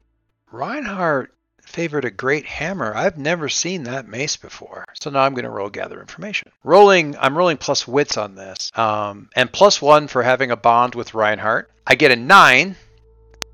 Reinhardt 0.51 1.34
favored 1.72 2.06
a 2.06 2.12
great 2.12 2.46
hammer. 2.46 2.94
I've 2.96 3.18
never 3.18 3.50
seen 3.50 3.84
that 3.84 4.08
mace 4.08 4.38
before. 4.38 4.86
So 5.00 5.10
now 5.10 5.22
I'm 5.22 5.34
going 5.34 5.46
to 5.46 5.50
roll 5.50 5.70
gather 5.70 6.00
information. 6.00 6.51
Rolling, 6.63 7.16
I'm 7.18 7.38
rolling 7.38 7.58
plus 7.58 7.88
wits 7.88 8.18
on 8.18 8.36
this, 8.36 8.72
um, 8.75 9.30
and 9.36 9.51
plus 9.51 9.82
one 9.82 10.08
for 10.08 10.22
having 10.22 10.51
a 10.51 10.58
bond 10.58 10.96
with 10.96 11.13
Reinhardt. 11.13 11.72
I 11.88 11.96
get 11.96 12.12
a 12.12 12.16
nine 12.16 12.75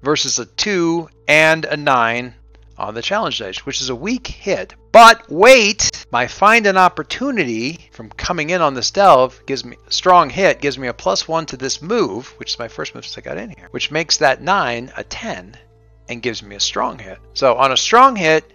versus 0.02 0.40
a 0.40 0.46
two 0.46 1.10
and 1.28 1.66
a 1.66 1.78
nine 1.78 2.34
on 2.78 2.94
the 2.94 3.02
challenge 3.02 3.40
dice, 3.40 3.66
which 3.66 3.82
is 3.82 3.90
a 3.90 3.96
weak 3.96 4.28
hit. 4.28 4.76
But 4.92 5.30
wait, 5.30 6.06
my 6.12 6.28
find 6.28 6.66
an 6.68 6.78
opportunity 6.78 7.90
from 7.92 8.10
coming 8.10 8.50
in 8.50 8.62
on 8.62 8.74
this 8.74 8.92
delve 8.92 9.42
gives 9.46 9.66
me 9.66 9.78
a 9.88 9.92
strong 9.92 10.30
hit, 10.30 10.62
gives 10.62 10.78
me 10.78 10.88
a 10.88 10.94
plus 10.94 11.28
one 11.28 11.46
to 11.48 11.58
this 11.58 11.82
move, 11.82 12.28
which 12.38 12.54
is 12.54 12.60
my 12.60 12.68
first 12.68 12.94
move 12.94 13.06
since 13.06 13.18
I 13.18 13.22
got 13.22 13.38
in 13.38 13.50
here, 13.50 13.68
which 13.72 13.92
makes 13.92 14.18
that 14.18 14.42
nine 14.42 14.92
a 14.96 15.04
ten 15.04 15.58
and 16.10 16.22
gives 16.22 16.44
me 16.44 16.56
a 16.56 16.60
strong 16.60 17.00
hit. 17.00 17.20
So 17.34 17.56
on 17.56 17.72
a 17.72 17.78
strong 17.78 18.16
hit, 18.16 18.52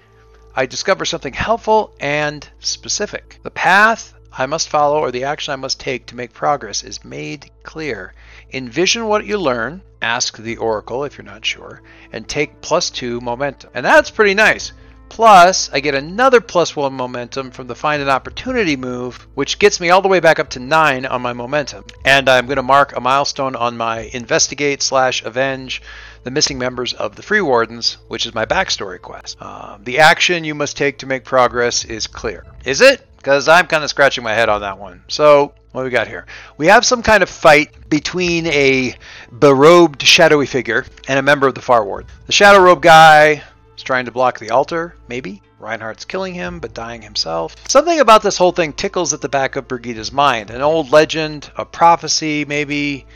I 0.54 0.66
discover 0.66 1.04
something 1.04 1.32
helpful 1.32 1.94
and 1.98 2.46
specific. 2.60 3.38
The 3.42 3.50
path 3.50 4.14
I 4.36 4.46
must 4.46 4.68
follow 4.68 5.00
or 5.00 5.10
the 5.10 5.24
action 5.24 5.52
I 5.52 5.56
must 5.56 5.80
take 5.80 6.06
to 6.06 6.16
make 6.16 6.32
progress 6.32 6.84
is 6.84 7.04
made 7.04 7.50
clear. 7.62 8.14
Envision 8.52 9.06
what 9.06 9.26
you 9.26 9.38
learn, 9.38 9.82
ask 10.00 10.36
the 10.36 10.56
oracle 10.56 11.04
if 11.04 11.16
you're 11.16 11.24
not 11.24 11.44
sure, 11.44 11.82
and 12.12 12.26
take 12.26 12.60
plus 12.60 12.90
two 12.90 13.20
momentum. 13.20 13.70
And 13.74 13.84
that's 13.84 14.10
pretty 14.10 14.34
nice. 14.34 14.72
Plus, 15.10 15.68
I 15.70 15.80
get 15.80 15.94
another 15.94 16.40
plus 16.40 16.74
one 16.74 16.94
momentum 16.94 17.50
from 17.50 17.66
the 17.66 17.74
find 17.74 18.00
an 18.00 18.08
opportunity 18.08 18.76
move, 18.76 19.26
which 19.34 19.58
gets 19.58 19.78
me 19.78 19.90
all 19.90 20.00
the 20.00 20.08
way 20.08 20.20
back 20.20 20.38
up 20.38 20.48
to 20.50 20.58
nine 20.58 21.04
on 21.04 21.20
my 21.20 21.34
momentum. 21.34 21.84
And 22.02 22.30
I'm 22.30 22.46
going 22.46 22.56
to 22.56 22.62
mark 22.62 22.96
a 22.96 23.00
milestone 23.00 23.54
on 23.54 23.76
my 23.76 24.08
investigate 24.14 24.80
slash 24.80 25.22
avenge 25.22 25.82
the 26.24 26.30
missing 26.30 26.58
members 26.58 26.92
of 26.92 27.16
the 27.16 27.22
Free 27.22 27.40
Wardens, 27.40 27.98
which 28.08 28.26
is 28.26 28.34
my 28.34 28.46
backstory 28.46 29.00
quest. 29.00 29.36
Uh, 29.40 29.78
the 29.82 29.98
action 29.98 30.44
you 30.44 30.54
must 30.54 30.76
take 30.76 30.98
to 30.98 31.06
make 31.06 31.24
progress 31.24 31.84
is 31.84 32.06
clear. 32.06 32.44
Is 32.64 32.80
it? 32.80 33.06
Because 33.16 33.48
I'm 33.48 33.66
kind 33.66 33.84
of 33.84 33.90
scratching 33.90 34.24
my 34.24 34.34
head 34.34 34.48
on 34.48 34.62
that 34.62 34.78
one. 34.78 35.04
So, 35.08 35.54
what 35.72 35.84
we 35.84 35.90
got 35.90 36.08
here? 36.08 36.26
We 36.56 36.66
have 36.66 36.84
some 36.84 37.02
kind 37.02 37.22
of 37.22 37.30
fight 37.30 37.88
between 37.88 38.46
a 38.46 38.94
berobed 39.30 40.02
shadowy 40.02 40.46
figure 40.46 40.84
and 41.08 41.18
a 41.18 41.22
member 41.22 41.46
of 41.46 41.54
the 41.54 41.62
Far 41.62 41.84
Ward. 41.84 42.06
The 42.26 42.32
shadow 42.32 42.60
robe 42.60 42.82
guy 42.82 43.42
is 43.76 43.82
trying 43.82 44.06
to 44.06 44.10
block 44.10 44.38
the 44.38 44.50
altar, 44.50 44.96
maybe. 45.08 45.40
Reinhardt's 45.60 46.04
killing 46.04 46.34
him, 46.34 46.58
but 46.58 46.74
dying 46.74 47.02
himself. 47.02 47.54
Something 47.68 48.00
about 48.00 48.22
this 48.22 48.36
whole 48.36 48.50
thing 48.50 48.72
tickles 48.72 49.12
at 49.12 49.20
the 49.20 49.28
back 49.28 49.54
of 49.54 49.68
Brigida's 49.68 50.10
mind. 50.10 50.50
An 50.50 50.60
old 50.60 50.90
legend, 50.90 51.48
a 51.56 51.64
prophecy, 51.64 52.44
maybe. 52.44 53.06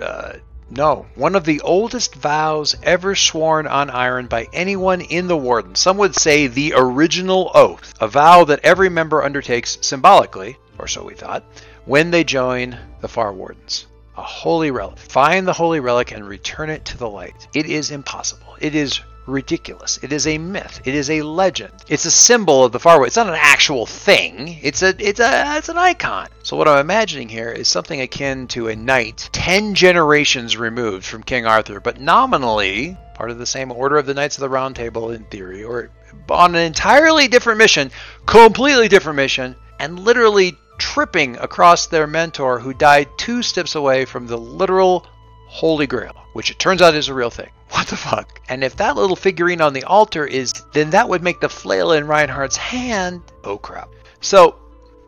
Uh, 0.00 0.34
no, 0.70 1.06
one 1.16 1.34
of 1.34 1.44
the 1.44 1.60
oldest 1.62 2.14
vows 2.14 2.76
ever 2.84 3.16
sworn 3.16 3.66
on 3.66 3.90
iron 3.90 4.28
by 4.28 4.46
anyone 4.52 5.00
in 5.00 5.26
the 5.26 5.36
Warden. 5.36 5.74
Some 5.74 5.96
would 5.98 6.14
say 6.14 6.46
the 6.46 6.74
original 6.76 7.50
oath, 7.54 7.92
a 8.00 8.06
vow 8.06 8.44
that 8.44 8.60
every 8.62 8.88
member 8.88 9.22
undertakes 9.22 9.78
symbolically, 9.80 10.56
or 10.78 10.86
so 10.86 11.02
we 11.02 11.14
thought, 11.14 11.42
when 11.86 12.12
they 12.12 12.22
join 12.22 12.78
the 13.00 13.08
Far 13.08 13.32
Wardens. 13.32 13.86
A 14.16 14.22
holy 14.22 14.70
relic. 14.70 14.98
Find 14.98 15.46
the 15.46 15.52
holy 15.52 15.80
relic 15.80 16.12
and 16.12 16.26
return 16.26 16.70
it 16.70 16.84
to 16.86 16.98
the 16.98 17.08
light. 17.08 17.48
It 17.52 17.66
is 17.66 17.90
impossible. 17.90 18.56
It 18.60 18.74
is 18.74 19.00
ridiculous. 19.30 19.98
It 20.02 20.12
is 20.12 20.26
a 20.26 20.38
myth. 20.38 20.80
It 20.84 20.94
is 20.94 21.08
a 21.10 21.22
legend. 21.22 21.72
It's 21.88 22.04
a 22.04 22.10
symbol 22.10 22.64
of 22.64 22.72
the 22.72 22.80
far 22.80 23.06
It's 23.06 23.16
not 23.16 23.28
an 23.28 23.38
actual 23.38 23.86
thing. 23.86 24.58
It's 24.62 24.82
a 24.82 24.94
it's 24.98 25.20
a 25.20 25.56
it's 25.56 25.68
an 25.68 25.78
icon. 25.78 26.28
So 26.42 26.56
what 26.56 26.68
I'm 26.68 26.78
imagining 26.78 27.28
here 27.28 27.50
is 27.50 27.68
something 27.68 28.00
akin 28.00 28.48
to 28.48 28.68
a 28.68 28.76
knight 28.76 29.30
10 29.32 29.74
generations 29.74 30.56
removed 30.56 31.06
from 31.06 31.22
King 31.22 31.46
Arthur, 31.46 31.80
but 31.80 32.00
nominally 32.00 32.96
part 33.14 33.30
of 33.30 33.38
the 33.38 33.46
same 33.46 33.70
order 33.70 33.98
of 33.98 34.06
the 34.06 34.14
Knights 34.14 34.36
of 34.36 34.40
the 34.40 34.48
Round 34.48 34.74
Table 34.74 35.10
in 35.10 35.24
theory, 35.24 35.62
or 35.62 35.90
on 36.28 36.54
an 36.54 36.62
entirely 36.62 37.28
different 37.28 37.58
mission, 37.58 37.90
completely 38.26 38.88
different 38.88 39.16
mission, 39.16 39.56
and 39.78 40.00
literally 40.00 40.56
tripping 40.78 41.36
across 41.36 41.86
their 41.86 42.06
mentor 42.06 42.58
who 42.58 42.72
died 42.72 43.06
two 43.18 43.42
steps 43.42 43.74
away 43.74 44.04
from 44.06 44.26
the 44.26 44.38
literal 44.38 45.06
Holy 45.48 45.86
Grail, 45.86 46.14
which 46.32 46.50
it 46.50 46.58
turns 46.58 46.82
out 46.82 46.94
is 46.94 47.08
a 47.08 47.14
real 47.14 47.30
thing. 47.30 47.50
What 47.70 47.86
the 47.86 47.96
fuck? 47.96 48.40
And 48.48 48.64
if 48.64 48.76
that 48.76 48.96
little 48.96 49.16
figurine 49.16 49.60
on 49.60 49.72
the 49.72 49.84
altar 49.84 50.26
is, 50.26 50.52
then 50.72 50.90
that 50.90 51.08
would 51.08 51.22
make 51.22 51.40
the 51.40 51.48
flail 51.48 51.92
in 51.92 52.06
Reinhardt's 52.06 52.56
hand. 52.56 53.22
Oh 53.44 53.58
crap. 53.58 53.88
So, 54.20 54.56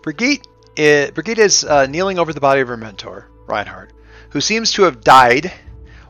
Brigitte, 0.03 0.47
is, 0.77 1.11
Brigitte 1.11 1.39
is 1.39 1.65
uh, 1.65 1.87
kneeling 1.87 2.19
over 2.19 2.33
the 2.33 2.41
body 2.41 2.61
of 2.61 2.69
her 2.69 2.77
mentor, 2.77 3.29
Reinhardt, 3.47 3.93
who 4.31 4.41
seems 4.41 4.73
to 4.73 4.85
have 4.85 5.03
died 5.03 5.53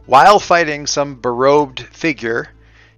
while 0.06 0.38
fighting 0.38 0.86
some 0.86 1.16
berobed 1.16 1.80
figure 1.80 2.50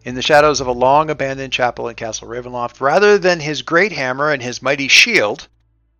in 0.05 0.15
the 0.15 0.23
shadows 0.23 0.61
of 0.61 0.67
a 0.67 0.73
long 0.73 1.11
abandoned 1.11 1.53
chapel 1.53 1.89
in 1.89 1.95
Castle 1.95 2.29
Ravenloft. 2.29 2.81
Rather 2.81 3.19
than 3.19 3.41
his 3.41 3.63
great 3.63 3.93
hammer 3.93 4.31
and 4.31 4.43
his 4.43 4.63
mighty 4.63 4.89
shield, 4.89 5.49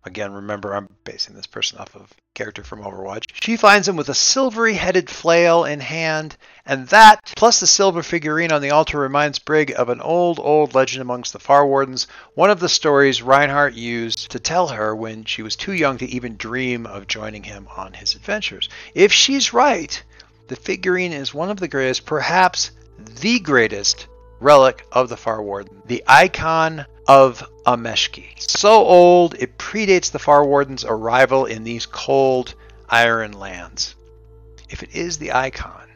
Again, 0.07 0.33
remember 0.33 0.75
I'm 0.75 0.87
basing 1.03 1.35
this 1.35 1.47
person 1.47 1.79
off 1.79 1.95
of 1.95 2.13
character 2.35 2.63
from 2.63 2.83
Overwatch. 2.83 3.23
She 3.41 3.57
finds 3.57 3.87
him 3.87 3.95
with 3.95 4.07
a 4.07 4.13
silvery 4.13 4.75
headed 4.75 5.09
flail 5.09 5.65
in 5.65 5.79
hand, 5.79 6.37
and 6.63 6.87
that, 6.89 7.33
plus 7.35 7.59
the 7.59 7.65
silver 7.65 8.03
figurine 8.03 8.51
on 8.51 8.61
the 8.61 8.69
altar, 8.69 8.99
reminds 8.99 9.39
Brig 9.39 9.73
of 9.75 9.89
an 9.89 10.01
old, 10.01 10.39
old 10.39 10.75
legend 10.75 11.01
amongst 11.01 11.33
the 11.33 11.39
Far 11.39 11.65
Wardens, 11.65 12.05
one 12.35 12.51
of 12.51 12.59
the 12.59 12.69
stories 12.69 13.23
Reinhardt 13.23 13.73
used 13.73 14.29
to 14.29 14.39
tell 14.39 14.67
her 14.67 14.95
when 14.95 15.25
she 15.25 15.41
was 15.41 15.55
too 15.55 15.73
young 15.73 15.97
to 15.97 16.05
even 16.05 16.37
dream 16.37 16.85
of 16.85 17.07
joining 17.07 17.41
him 17.41 17.67
on 17.75 17.93
his 17.93 18.13
adventures. 18.13 18.69
If 18.93 19.11
she's 19.11 19.53
right, 19.53 20.03
the 20.49 20.55
figurine 20.55 21.13
is 21.13 21.33
one 21.33 21.49
of 21.49 21.59
the 21.59 21.67
greatest, 21.67 22.05
perhaps 22.05 22.69
the 23.21 23.39
greatest 23.39 24.05
relic 24.39 24.85
of 24.91 25.09
the 25.09 25.17
Far 25.17 25.41
Warden, 25.41 25.81
the 25.87 26.03
icon 26.05 26.85
of 27.07 27.47
Ameshki. 27.65 28.39
So 28.39 28.71
old, 28.71 29.35
it 29.35 29.57
predates 29.57 30.11
the 30.11 30.19
Far 30.19 30.45
Warden's 30.45 30.85
arrival 30.85 31.45
in 31.45 31.63
these 31.63 31.85
cold, 31.85 32.55
iron 32.89 33.33
lands. 33.33 33.95
If 34.69 34.83
it 34.83 34.95
is 34.95 35.17
the 35.17 35.33
icon, 35.33 35.87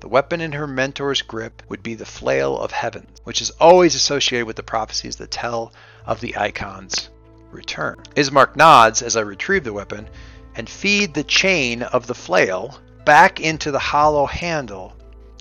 the 0.00 0.08
weapon 0.08 0.40
in 0.40 0.52
her 0.52 0.66
mentor's 0.66 1.22
grip 1.22 1.62
would 1.68 1.82
be 1.82 1.94
the 1.94 2.04
Flail 2.04 2.58
of 2.58 2.72
Heaven, 2.72 3.06
which 3.24 3.40
is 3.40 3.50
always 3.60 3.94
associated 3.94 4.46
with 4.46 4.56
the 4.56 4.62
prophecies 4.62 5.16
that 5.16 5.30
tell 5.30 5.72
of 6.04 6.20
the 6.20 6.36
icon's 6.36 7.08
return. 7.52 8.02
Ismark 8.16 8.56
nods 8.56 9.02
as 9.02 9.16
I 9.16 9.20
retrieve 9.20 9.64
the 9.64 9.72
weapon 9.72 10.08
and 10.56 10.68
feed 10.68 11.14
the 11.14 11.24
chain 11.24 11.82
of 11.82 12.06
the 12.06 12.14
flail 12.14 12.78
back 13.04 13.40
into 13.40 13.70
the 13.70 13.78
hollow 13.78 14.26
handle 14.26 14.96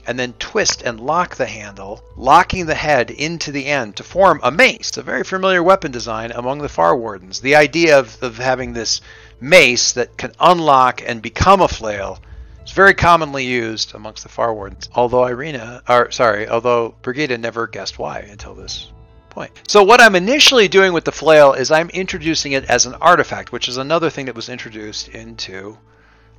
and 0.08 0.18
then 0.18 0.34
twist 0.40 0.82
and 0.82 1.00
lock 1.00 1.36
the 1.36 1.46
handle, 1.46 2.04
locking 2.16 2.66
the 2.66 2.76
head 2.76 3.12
into 3.12 3.52
the 3.52 3.66
end 3.66 3.96
to 3.96 4.04
form 4.04 4.40
a 4.44 4.52
mace. 4.52 4.98
A 4.98 5.02
very 5.02 5.24
familiar 5.24 5.64
weapon 5.64 5.92
design 5.92 6.32
among 6.32 6.60
the 6.60 6.70
Far 6.70 6.96
Wardens. 6.96 7.42
The 7.42 7.56
idea 7.56 8.00
of, 8.00 8.22
of 8.22 8.38
having 8.38 8.74
this 8.74 9.02
mace 9.40 9.94
that 9.94 10.18
can 10.18 10.32
unlock 10.40 11.02
and 11.06 11.22
become 11.22 11.62
a 11.62 11.68
flail 11.68 12.20
is 12.66 12.72
very 12.72 12.94
commonly 12.94 13.46
used 13.46 13.96
amongst 13.96 14.24
the 14.24 14.30
Far 14.30 14.54
Wardens. 14.54 14.90
Although 14.94 15.26
Irina, 15.26 15.82
or 15.88 16.12
sorry, 16.12 16.48
although 16.48 16.96
Brigida 17.02 17.38
never 17.38 17.68
guessed 17.68 18.00
why 18.00 18.20
until 18.20 18.54
this 18.54 18.92
point. 19.30 19.52
So 19.68 19.84
what 19.84 20.02
I'm 20.02 20.16
initially 20.16 20.68
doing 20.68 20.94
with 20.94 21.06
the 21.06 21.12
flail 21.12 21.54
is 21.54 21.72
I'm 21.72 21.90
introducing 21.90 22.52
it 22.52 22.66
as 22.66 22.86
an 22.86 22.96
artifact, 22.96 23.52
which 23.52 23.68
is 23.68 23.78
another 23.78 24.10
thing 24.10 24.26
that 24.26 24.36
was 24.36 24.50
introduced 24.50 25.08
into 25.10 25.78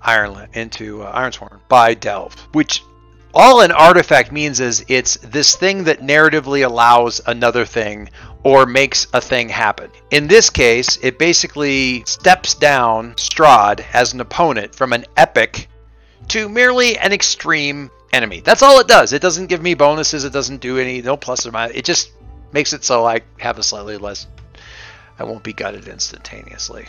Ireland 0.00 0.48
into 0.54 1.02
uh, 1.02 1.16
Ironsworn 1.16 1.60
by 1.68 1.94
Delve, 1.94 2.34
which 2.52 2.82
all 3.34 3.62
an 3.62 3.72
artifact 3.72 4.30
means 4.30 4.60
is 4.60 4.84
it's 4.88 5.16
this 5.16 5.56
thing 5.56 5.84
that 5.84 6.00
narratively 6.00 6.64
allows 6.66 7.20
another 7.26 7.64
thing 7.64 8.10
or 8.42 8.66
makes 8.66 9.06
a 9.12 9.20
thing 9.20 9.48
happen. 9.48 9.90
In 10.10 10.26
this 10.26 10.50
case, 10.50 10.98
it 11.02 11.18
basically 11.18 12.04
steps 12.04 12.54
down 12.54 13.14
Strahd 13.14 13.84
as 13.92 14.12
an 14.12 14.20
opponent 14.20 14.74
from 14.74 14.92
an 14.92 15.06
epic 15.16 15.68
to 16.28 16.48
merely 16.48 16.98
an 16.98 17.12
extreme 17.12 17.90
enemy. 18.12 18.40
That's 18.40 18.62
all 18.62 18.80
it 18.80 18.88
does. 18.88 19.12
It 19.12 19.22
doesn't 19.22 19.46
give 19.46 19.62
me 19.62 19.74
bonuses. 19.74 20.24
It 20.24 20.32
doesn't 20.32 20.60
do 20.60 20.78
any 20.78 21.00
no 21.00 21.16
plus 21.16 21.46
or 21.46 21.52
minus. 21.52 21.76
It 21.76 21.84
just 21.84 22.12
makes 22.52 22.72
it 22.72 22.84
so 22.84 23.06
I 23.06 23.22
have 23.38 23.58
a 23.58 23.62
slightly 23.62 23.96
less. 23.96 24.26
I 25.18 25.24
won't 25.24 25.44
be 25.44 25.52
gutted 25.52 25.88
instantaneously 25.88 26.86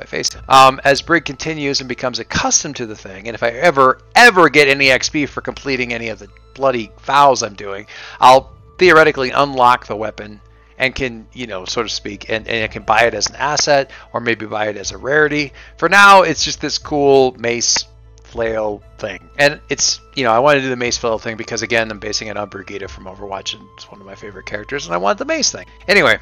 I 0.00 0.04
face. 0.04 0.30
Um, 0.48 0.80
as 0.84 1.02
Brig 1.02 1.24
continues 1.24 1.80
and 1.80 1.88
becomes 1.88 2.18
accustomed 2.18 2.76
to 2.76 2.86
the 2.86 2.96
thing, 2.96 3.28
and 3.28 3.34
if 3.34 3.42
I 3.42 3.50
ever, 3.50 3.98
ever 4.14 4.48
get 4.48 4.68
any 4.68 4.86
XP 4.86 5.28
for 5.28 5.40
completing 5.40 5.92
any 5.92 6.08
of 6.08 6.18
the 6.18 6.28
bloody 6.54 6.90
vows 7.00 7.42
I'm 7.42 7.54
doing, 7.54 7.86
I'll 8.20 8.52
theoretically 8.78 9.30
unlock 9.30 9.86
the 9.86 9.96
weapon 9.96 10.40
and 10.78 10.94
can, 10.94 11.26
you 11.32 11.46
know, 11.46 11.64
so 11.64 11.82
to 11.82 11.88
speak, 11.88 12.28
and, 12.28 12.48
and 12.48 12.64
I 12.64 12.66
can 12.66 12.82
buy 12.82 13.02
it 13.02 13.14
as 13.14 13.28
an 13.28 13.36
asset 13.36 13.90
or 14.12 14.20
maybe 14.20 14.46
buy 14.46 14.68
it 14.68 14.76
as 14.76 14.90
a 14.90 14.98
rarity. 14.98 15.52
For 15.76 15.88
now, 15.88 16.22
it's 16.22 16.44
just 16.44 16.60
this 16.60 16.78
cool 16.78 17.32
mace 17.38 17.84
flail 18.24 18.82
thing. 18.98 19.30
And 19.38 19.60
it's, 19.68 20.00
you 20.16 20.24
know, 20.24 20.32
I 20.32 20.40
want 20.40 20.56
to 20.56 20.60
do 20.60 20.68
the 20.68 20.76
mace 20.76 20.98
flail 20.98 21.18
thing 21.18 21.36
because, 21.36 21.62
again, 21.62 21.90
I'm 21.90 22.00
basing 22.00 22.28
it 22.28 22.36
on 22.36 22.48
Brigitte 22.48 22.90
from 22.90 23.04
Overwatch, 23.04 23.54
and 23.54 23.64
it's 23.76 23.88
one 23.90 24.00
of 24.00 24.06
my 24.06 24.16
favorite 24.16 24.46
characters, 24.46 24.86
and 24.86 24.94
I 24.94 24.98
want 24.98 25.18
the 25.18 25.24
mace 25.24 25.52
thing. 25.52 25.66
Anyway, 25.86 26.18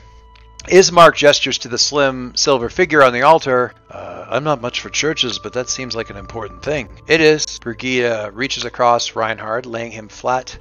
Ismark 0.69 1.17
gestures 1.17 1.59
to 1.59 1.69
the 1.69 1.79
slim 1.79 2.35
silver 2.37 2.71
figure 2.71 3.03
on 3.03 3.13
the 3.13 3.23
altar. 3.23 3.75
Uh, 3.91 4.27
I'm 4.29 4.45
not 4.45 4.61
much 4.61 4.81
for 4.81 4.91
churches, 4.91 5.39
but 5.39 5.53
that 5.55 5.69
seems 5.69 5.97
like 5.97 6.11
an 6.11 6.17
important 6.17 6.63
thing. 6.63 6.89
It 7.09 7.21
is. 7.21 7.59
Brigida 7.59 8.31
reaches 8.33 8.65
across 8.65 9.17
Reinhardt, 9.17 9.67
laying 9.67 9.93
him 9.93 10.09
flat 10.09 10.57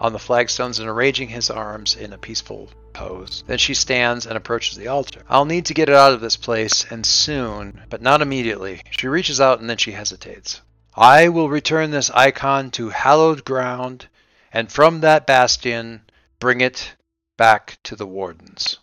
on 0.00 0.12
the 0.12 0.18
flagstones 0.18 0.78
and 0.78 0.88
arranging 0.88 1.28
his 1.28 1.50
arms 1.50 1.96
in 1.96 2.12
a 2.12 2.18
peaceful 2.18 2.68
pose. 2.92 3.42
Then 3.46 3.58
she 3.58 3.74
stands 3.74 4.26
and 4.26 4.36
approaches 4.36 4.76
the 4.76 4.88
altar. 4.88 5.22
I'll 5.28 5.44
need 5.44 5.66
to 5.66 5.74
get 5.74 5.88
it 5.88 5.94
out 5.94 6.12
of 6.12 6.20
this 6.20 6.36
place, 6.36 6.84
and 6.90 7.04
soon, 7.04 7.82
but 7.88 8.02
not 8.02 8.22
immediately. 8.22 8.82
She 8.90 9.08
reaches 9.08 9.40
out 9.40 9.60
and 9.60 9.68
then 9.68 9.78
she 9.78 9.92
hesitates. 9.92 10.60
I 10.94 11.28
will 11.28 11.48
return 11.48 11.90
this 11.90 12.10
icon 12.10 12.70
to 12.72 12.90
hallowed 12.90 13.44
ground, 13.44 14.08
and 14.52 14.70
from 14.70 15.00
that 15.00 15.26
bastion 15.26 16.02
bring 16.38 16.60
it 16.60 16.94
back 17.36 17.78
to 17.84 17.96
the 17.96 18.06
wardens. 18.06 18.78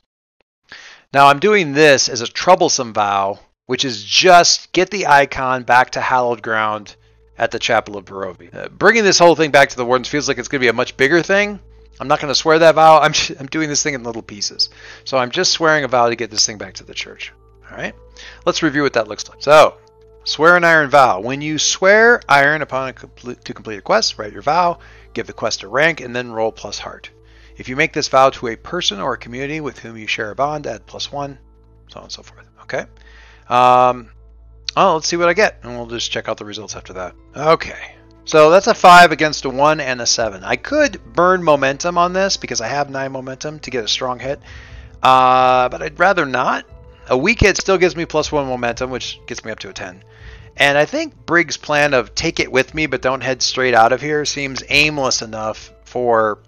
Now 1.13 1.27
I'm 1.27 1.39
doing 1.39 1.73
this 1.73 2.09
as 2.09 2.21
a 2.21 2.27
troublesome 2.27 2.93
vow, 2.93 3.39
which 3.65 3.85
is 3.85 4.03
just 4.03 4.71
get 4.71 4.89
the 4.89 5.07
icon 5.07 5.63
back 5.63 5.91
to 5.91 6.01
hallowed 6.01 6.41
ground 6.41 6.95
at 7.37 7.51
the 7.51 7.59
Chapel 7.59 7.97
of 7.97 8.05
Barovia. 8.05 8.53
Uh, 8.53 8.69
bringing 8.69 9.03
this 9.03 9.19
whole 9.19 9.35
thing 9.35 9.51
back 9.51 9.69
to 9.69 9.77
the 9.77 9.85
Wardens 9.85 10.07
feels 10.07 10.27
like 10.27 10.37
it's 10.37 10.47
going 10.47 10.59
to 10.59 10.65
be 10.65 10.69
a 10.69 10.73
much 10.73 10.95
bigger 10.97 11.21
thing. 11.21 11.59
I'm 11.99 12.07
not 12.07 12.19
going 12.19 12.31
to 12.31 12.35
swear 12.35 12.59
that 12.59 12.75
vow. 12.75 12.99
I'm, 12.99 13.13
I'm 13.39 13.47
doing 13.47 13.69
this 13.69 13.83
thing 13.83 13.93
in 13.93 14.03
little 14.03 14.21
pieces. 14.21 14.69
So 15.03 15.17
I'm 15.17 15.31
just 15.31 15.51
swearing 15.51 15.83
a 15.83 15.87
vow 15.87 16.09
to 16.09 16.15
get 16.15 16.31
this 16.31 16.45
thing 16.45 16.57
back 16.57 16.75
to 16.75 16.83
the 16.83 16.93
church. 16.93 17.33
All 17.69 17.77
right? 17.77 17.95
Let's 18.45 18.63
review 18.63 18.83
what 18.83 18.93
that 18.93 19.07
looks 19.07 19.27
like. 19.29 19.41
So, 19.41 19.75
swear 20.23 20.55
an 20.55 20.63
iron 20.63 20.89
vow. 20.89 21.19
When 21.21 21.41
you 21.41 21.57
swear 21.57 22.21
iron 22.27 22.61
upon 22.61 22.89
a 22.89 22.93
complete, 22.93 23.43
to 23.45 23.53
complete 23.53 23.77
a 23.77 23.81
quest, 23.81 24.17
write 24.17 24.33
your 24.33 24.41
vow, 24.41 24.79
give 25.13 25.27
the 25.27 25.33
quest 25.33 25.63
a 25.63 25.67
rank, 25.67 26.01
and 26.01 26.15
then 26.15 26.31
roll 26.31 26.51
plus 26.51 26.79
heart. 26.79 27.09
If 27.57 27.69
you 27.69 27.75
make 27.75 27.93
this 27.93 28.07
vow 28.07 28.29
to 28.31 28.47
a 28.47 28.55
person 28.55 28.99
or 28.99 29.13
a 29.13 29.17
community 29.17 29.61
with 29.61 29.79
whom 29.79 29.97
you 29.97 30.07
share 30.07 30.31
a 30.31 30.35
bond, 30.35 30.67
add 30.67 30.85
plus 30.85 31.11
one, 31.11 31.37
so 31.89 31.99
on 31.99 32.03
and 32.03 32.11
so 32.11 32.23
forth. 32.23 32.45
Okay. 32.63 32.85
Um, 33.47 34.09
oh, 34.75 34.95
let's 34.95 35.07
see 35.07 35.17
what 35.17 35.29
I 35.29 35.33
get, 35.33 35.59
and 35.63 35.75
we'll 35.75 35.85
just 35.85 36.11
check 36.11 36.27
out 36.27 36.37
the 36.37 36.45
results 36.45 36.75
after 36.75 36.93
that. 36.93 37.15
Okay. 37.35 37.95
So 38.25 38.49
that's 38.49 38.67
a 38.67 38.73
5 38.73 39.11
against 39.11 39.45
a 39.45 39.49
1 39.49 39.79
and 39.79 40.01
a 40.01 40.05
7. 40.05 40.43
I 40.43 40.55
could 40.55 40.99
burn 41.13 41.43
momentum 41.43 41.97
on 41.97 42.11
this 42.13 42.37
because 42.37 42.59
I 42.59 42.67
have 42.67 42.89
9 42.89 43.11
momentum 43.11 43.59
to 43.59 43.69
get 43.69 43.83
a 43.83 43.87
strong 43.87 44.19
hit, 44.19 44.41
uh, 45.03 45.69
but 45.69 45.81
I'd 45.81 45.99
rather 45.99 46.25
not. 46.25 46.65
A 47.07 47.15
weak 47.15 47.41
hit 47.41 47.57
still 47.57 47.77
gives 47.77 47.95
me 47.95 48.05
plus 48.05 48.31
1 48.31 48.47
momentum, 48.47 48.89
which 48.89 49.19
gets 49.27 49.45
me 49.45 49.51
up 49.51 49.59
to 49.59 49.69
a 49.69 49.73
10. 49.73 50.03
And 50.57 50.77
I 50.77 50.85
think 50.85 51.25
Brig's 51.25 51.57
plan 51.57 51.93
of 51.93 52.15
take 52.15 52.39
it 52.39 52.51
with 52.51 52.73
me 52.73 52.87
but 52.87 53.01
don't 53.01 53.21
head 53.21 53.41
straight 53.41 53.75
out 53.75 53.91
of 53.91 54.01
here 54.01 54.25
seems 54.25 54.63
aimless 54.69 55.21
enough 55.21 55.71
for 55.83 56.39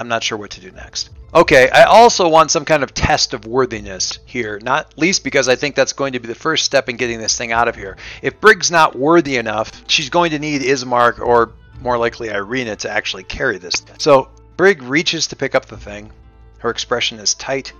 I'm 0.00 0.08
not 0.08 0.24
sure 0.24 0.38
what 0.38 0.52
to 0.52 0.62
do 0.62 0.70
next. 0.70 1.10
Okay, 1.34 1.68
I 1.68 1.84
also 1.84 2.26
want 2.26 2.50
some 2.50 2.64
kind 2.64 2.82
of 2.82 2.94
test 2.94 3.34
of 3.34 3.44
worthiness 3.44 4.18
here, 4.24 4.58
not 4.62 4.96
least 4.96 5.22
because 5.22 5.46
I 5.46 5.56
think 5.56 5.74
that's 5.74 5.92
going 5.92 6.14
to 6.14 6.20
be 6.20 6.26
the 6.26 6.34
first 6.34 6.64
step 6.64 6.88
in 6.88 6.96
getting 6.96 7.20
this 7.20 7.36
thing 7.36 7.52
out 7.52 7.68
of 7.68 7.76
here. 7.76 7.98
If 8.22 8.40
Brig's 8.40 8.70
not 8.70 8.98
worthy 8.98 9.36
enough, 9.36 9.70
she's 9.88 10.08
going 10.08 10.30
to 10.30 10.38
need 10.38 10.62
Ismark 10.62 11.20
or 11.20 11.52
more 11.82 11.98
likely 11.98 12.30
Irina 12.30 12.76
to 12.76 12.90
actually 12.90 13.24
carry 13.24 13.58
this. 13.58 13.82
So 13.98 14.30
Brig 14.56 14.82
reaches 14.82 15.26
to 15.28 15.36
pick 15.36 15.54
up 15.54 15.66
the 15.66 15.76
thing. 15.76 16.10
Her 16.60 16.70
expression 16.70 17.18
is 17.18 17.34
tight, 17.34 17.74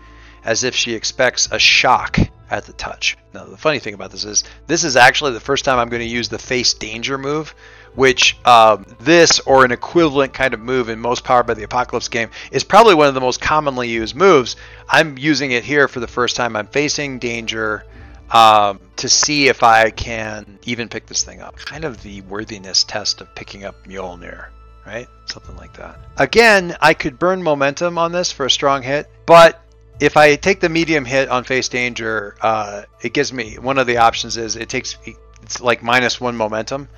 as 0.44 0.62
if 0.62 0.74
she 0.74 0.92
expects 0.92 1.48
a 1.50 1.58
shock 1.58 2.18
at 2.50 2.66
the 2.66 2.72
touch. 2.74 3.16
Now, 3.32 3.44
the 3.44 3.56
funny 3.56 3.78
thing 3.78 3.94
about 3.94 4.10
this 4.10 4.24
is, 4.24 4.44
this 4.66 4.84
is 4.84 4.96
actually 4.96 5.32
the 5.32 5.40
first 5.40 5.64
time 5.64 5.78
I'm 5.78 5.88
going 5.88 6.02
to 6.02 6.06
use 6.06 6.28
the 6.28 6.38
face 6.38 6.74
danger 6.74 7.16
move, 7.16 7.54
which 7.94 8.36
um, 8.44 8.86
this 9.00 9.40
or 9.40 9.64
an 9.64 9.72
equivalent 9.72 10.32
kind 10.32 10.54
of 10.54 10.60
move 10.60 10.88
in 10.88 10.98
most 10.98 11.24
Powered 11.24 11.46
by 11.46 11.54
the 11.54 11.64
Apocalypse 11.64 12.08
game 12.08 12.30
is 12.50 12.64
probably 12.64 12.94
one 12.94 13.08
of 13.08 13.14
the 13.14 13.20
most 13.20 13.40
commonly 13.40 13.88
used 13.88 14.14
moves. 14.14 14.56
I'm 14.88 15.18
using 15.18 15.52
it 15.52 15.64
here 15.64 15.88
for 15.88 16.00
the 16.00 16.06
first 16.06 16.36
time. 16.36 16.56
I'm 16.56 16.66
facing 16.66 17.18
danger 17.18 17.84
um, 18.30 18.80
to 18.96 19.08
see 19.08 19.48
if 19.48 19.62
I 19.62 19.90
can 19.90 20.58
even 20.64 20.88
pick 20.88 21.06
this 21.06 21.22
thing 21.22 21.40
up. 21.40 21.56
Kind 21.56 21.84
of 21.84 22.02
the 22.02 22.20
worthiness 22.22 22.84
test 22.84 23.20
of 23.20 23.34
picking 23.34 23.64
up 23.64 23.84
Mjolnir, 23.86 24.46
right? 24.86 25.08
Something 25.26 25.56
like 25.56 25.76
that. 25.76 25.98
Again, 26.16 26.76
I 26.80 26.94
could 26.94 27.18
burn 27.18 27.42
momentum 27.42 27.98
on 27.98 28.12
this 28.12 28.30
for 28.30 28.46
a 28.46 28.50
strong 28.50 28.82
hit, 28.82 29.08
but 29.26 29.60
if 30.00 30.16
I 30.16 30.36
take 30.36 30.60
the 30.60 30.68
medium 30.68 31.04
hit 31.04 31.28
on 31.28 31.44
face 31.44 31.68
danger, 31.68 32.36
uh, 32.40 32.82
it 33.02 33.12
gives 33.12 33.32
me 33.32 33.58
one 33.58 33.78
of 33.78 33.86
the 33.86 33.98
options 33.98 34.36
is 34.36 34.56
it 34.56 34.68
takes 34.68 34.96
it's 35.42 35.60
like 35.60 35.82
minus 35.82 36.20
one 36.20 36.36
momentum, 36.36 36.88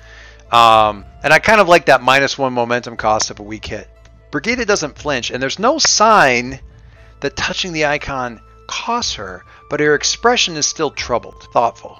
um, 0.53 1.05
and 1.23 1.33
I 1.33 1.39
kind 1.39 1.59
of 1.59 1.67
like 1.67 1.87
that 1.87 2.01
minus 2.01 2.37
one 2.37 2.53
momentum 2.53 2.95
cost 2.95 3.31
of 3.31 3.39
a 3.39 3.43
weak 3.43 3.65
hit. 3.65 3.89
Brigida 4.31 4.65
doesn't 4.65 4.97
flinch, 4.97 5.31
and 5.31 5.41
there's 5.41 5.59
no 5.59 5.79
sign 5.79 6.59
that 7.21 7.35
touching 7.35 7.73
the 7.73 7.85
icon 7.85 8.39
costs 8.67 9.15
her, 9.15 9.43
but 9.69 9.79
her 9.79 9.95
expression 9.95 10.55
is 10.55 10.65
still 10.65 10.91
troubled, 10.91 11.47
thoughtful. 11.53 11.99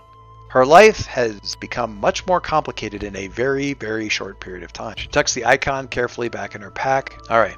Her 0.50 0.66
life 0.66 1.08
has 1.08 1.56
become 1.56 1.98
much 1.98 2.28
more 2.28 2.39
complicated 2.39 3.04
in 3.04 3.16
a 3.16 3.28
very, 3.28 3.74
very 3.74 4.08
short 4.08 4.39
period 4.39 4.63
of 4.63 4.72
time. 4.72 4.96
She 4.98 5.08
tucks 5.08 5.34
the 5.34 5.46
icon 5.46 5.88
carefully 5.88 6.30
back 6.30 6.54
in 6.54 6.62
her 6.62 6.70
pack. 6.70 7.18
All 7.30 7.39
right, 7.39 7.58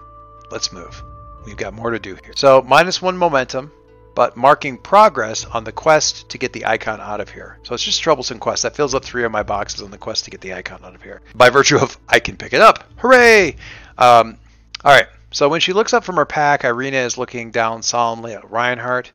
let's 0.50 0.72
move. 0.72 1.04
We've 1.46 1.58
got 1.58 1.74
more 1.74 1.92
to 1.92 2.00
do 2.00 2.18
here. 2.24 2.34
So 2.38 2.62
minus 2.62 3.02
one 3.02 3.18
momentum, 3.18 3.72
but 4.16 4.38
marking 4.38 4.78
progress 4.78 5.46
on 5.46 5.66
the 5.66 5.72
quest 5.72 6.30
to 6.30 6.38
get 6.38 6.54
the 6.54 6.66
icon 6.66 7.02
out 7.02 7.20
of 7.20 7.30
here. 7.30 7.60
So 7.64 7.76
it's 7.76 7.84
just 7.84 8.02
troublesome 8.02 8.40
quest. 8.40 8.64
That 8.64 8.76
fills 8.76 8.96
up 8.96 9.04
three 9.04 9.26
of 9.26 9.32
my 9.32 9.44
boxes 9.44 9.82
on 9.82 9.92
the 9.92 9.98
quest 9.98 10.26
to 10.26 10.32
get 10.32 10.42
the 10.42 10.54
icon 10.54 10.80
out 10.84 10.96
of 10.96 11.04
here. 11.04 11.22
By 11.36 11.50
virtue 11.50 11.78
of 11.78 11.98
I 12.08 12.20
can 12.20 12.38
pick 12.38 12.54
it 12.54 12.62
up. 12.62 12.86
Hooray! 12.98 13.58
Um, 13.98 14.38
all 14.84 14.94
right. 14.94 15.08
So 15.32 15.50
when 15.50 15.60
she 15.60 15.74
looks 15.74 15.94
up 15.94 16.06
from 16.06 16.16
her 16.16 16.26
pack, 16.26 16.64
Irina 16.64 16.98
is 16.98 17.18
looking 17.18 17.52
down 17.52 17.84
solemnly 17.84 18.34
at 18.34 18.50
Reinhardt. 18.50 19.12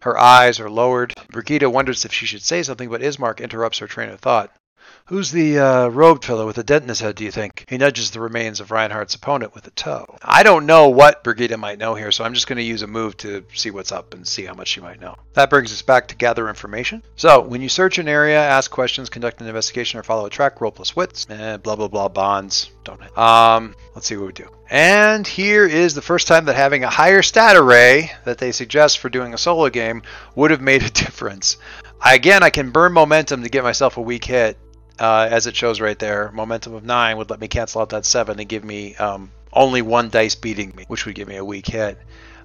Her 0.00 0.18
eyes 0.18 0.60
are 0.60 0.68
lowered. 0.68 1.14
Brigida 1.30 1.70
wonders 1.70 2.04
if 2.04 2.12
she 2.12 2.26
should 2.26 2.42
say 2.42 2.62
something, 2.62 2.90
but 2.90 3.00
Ismark 3.00 3.40
interrupts 3.40 3.78
her 3.78 3.86
train 3.86 4.10
of 4.10 4.20
thought. 4.20 4.52
Who's 5.06 5.30
the 5.30 5.58
uh, 5.58 5.88
robed 5.88 6.24
fellow 6.24 6.46
with 6.46 6.56
the 6.56 6.64
dent 6.64 6.84
in 6.84 6.88
his 6.88 7.00
head, 7.00 7.16
do 7.16 7.24
you 7.24 7.30
think? 7.30 7.66
He 7.68 7.76
nudges 7.76 8.12
the 8.12 8.20
remains 8.20 8.60
of 8.60 8.70
Reinhardt's 8.70 9.14
opponent 9.14 9.54
with 9.54 9.66
a 9.66 9.70
toe. 9.72 10.06
I 10.22 10.42
don't 10.42 10.64
know 10.64 10.88
what 10.88 11.22
Brigida 11.22 11.58
might 11.58 11.78
know 11.78 11.94
here, 11.94 12.10
so 12.12 12.24
I'm 12.24 12.34
just 12.34 12.46
going 12.46 12.56
to 12.56 12.62
use 12.62 12.82
a 12.82 12.86
move 12.86 13.16
to 13.18 13.44
see 13.52 13.70
what's 13.70 13.92
up 13.92 14.14
and 14.14 14.26
see 14.26 14.44
how 14.44 14.54
much 14.54 14.68
she 14.68 14.80
might 14.80 15.00
know. 15.00 15.16
That 15.34 15.50
brings 15.50 15.72
us 15.72 15.82
back 15.82 16.08
to 16.08 16.14
gather 16.14 16.48
information. 16.48 17.02
So, 17.16 17.40
when 17.40 17.60
you 17.60 17.68
search 17.68 17.98
an 17.98 18.08
area, 18.08 18.38
ask 18.38 18.70
questions, 18.70 19.10
conduct 19.10 19.40
an 19.40 19.48
investigation, 19.48 20.00
or 20.00 20.02
follow 20.02 20.24
a 20.26 20.30
track, 20.30 20.60
roll 20.60 20.70
plus 20.70 20.96
wits, 20.96 21.26
eh, 21.28 21.56
blah 21.58 21.76
blah 21.76 21.88
blah 21.88 22.08
bonds. 22.08 22.70
Don't 22.84 23.02
it? 23.02 23.16
Um, 23.18 23.74
let's 23.94 24.06
see 24.06 24.16
what 24.16 24.26
we 24.28 24.32
do. 24.32 24.48
And 24.70 25.26
here 25.26 25.66
is 25.66 25.94
the 25.94 26.00
first 26.00 26.26
time 26.26 26.46
that 26.46 26.56
having 26.56 26.84
a 26.84 26.88
higher 26.90 27.20
stat 27.20 27.56
array 27.56 28.12
that 28.24 28.38
they 28.38 28.52
suggest 28.52 28.98
for 28.98 29.10
doing 29.10 29.34
a 29.34 29.38
solo 29.38 29.68
game 29.68 30.02
would 30.34 30.50
have 30.50 30.62
made 30.62 30.82
a 30.82 30.90
difference. 31.04 31.58
Again, 32.04 32.42
I 32.42 32.50
can 32.50 32.70
burn 32.70 32.92
momentum 32.92 33.42
to 33.42 33.50
get 33.50 33.62
myself 33.62 33.98
a 33.98 34.00
weak 34.00 34.24
hit, 34.24 34.56
uh, 35.02 35.26
as 35.28 35.48
it 35.48 35.56
shows 35.56 35.80
right 35.80 35.98
there, 35.98 36.30
momentum 36.32 36.74
of 36.74 36.84
9 36.84 37.16
would 37.16 37.28
let 37.28 37.40
me 37.40 37.48
cancel 37.48 37.82
out 37.82 37.88
that 37.88 38.06
7 38.06 38.38
and 38.38 38.48
give 38.48 38.62
me 38.62 38.94
um, 38.94 39.32
only 39.52 39.82
one 39.82 40.10
dice 40.10 40.36
beating 40.36 40.72
me, 40.76 40.84
which 40.86 41.06
would 41.06 41.16
give 41.16 41.26
me 41.26 41.36
a 41.36 41.44
weak 41.44 41.66
hit. 41.66 41.98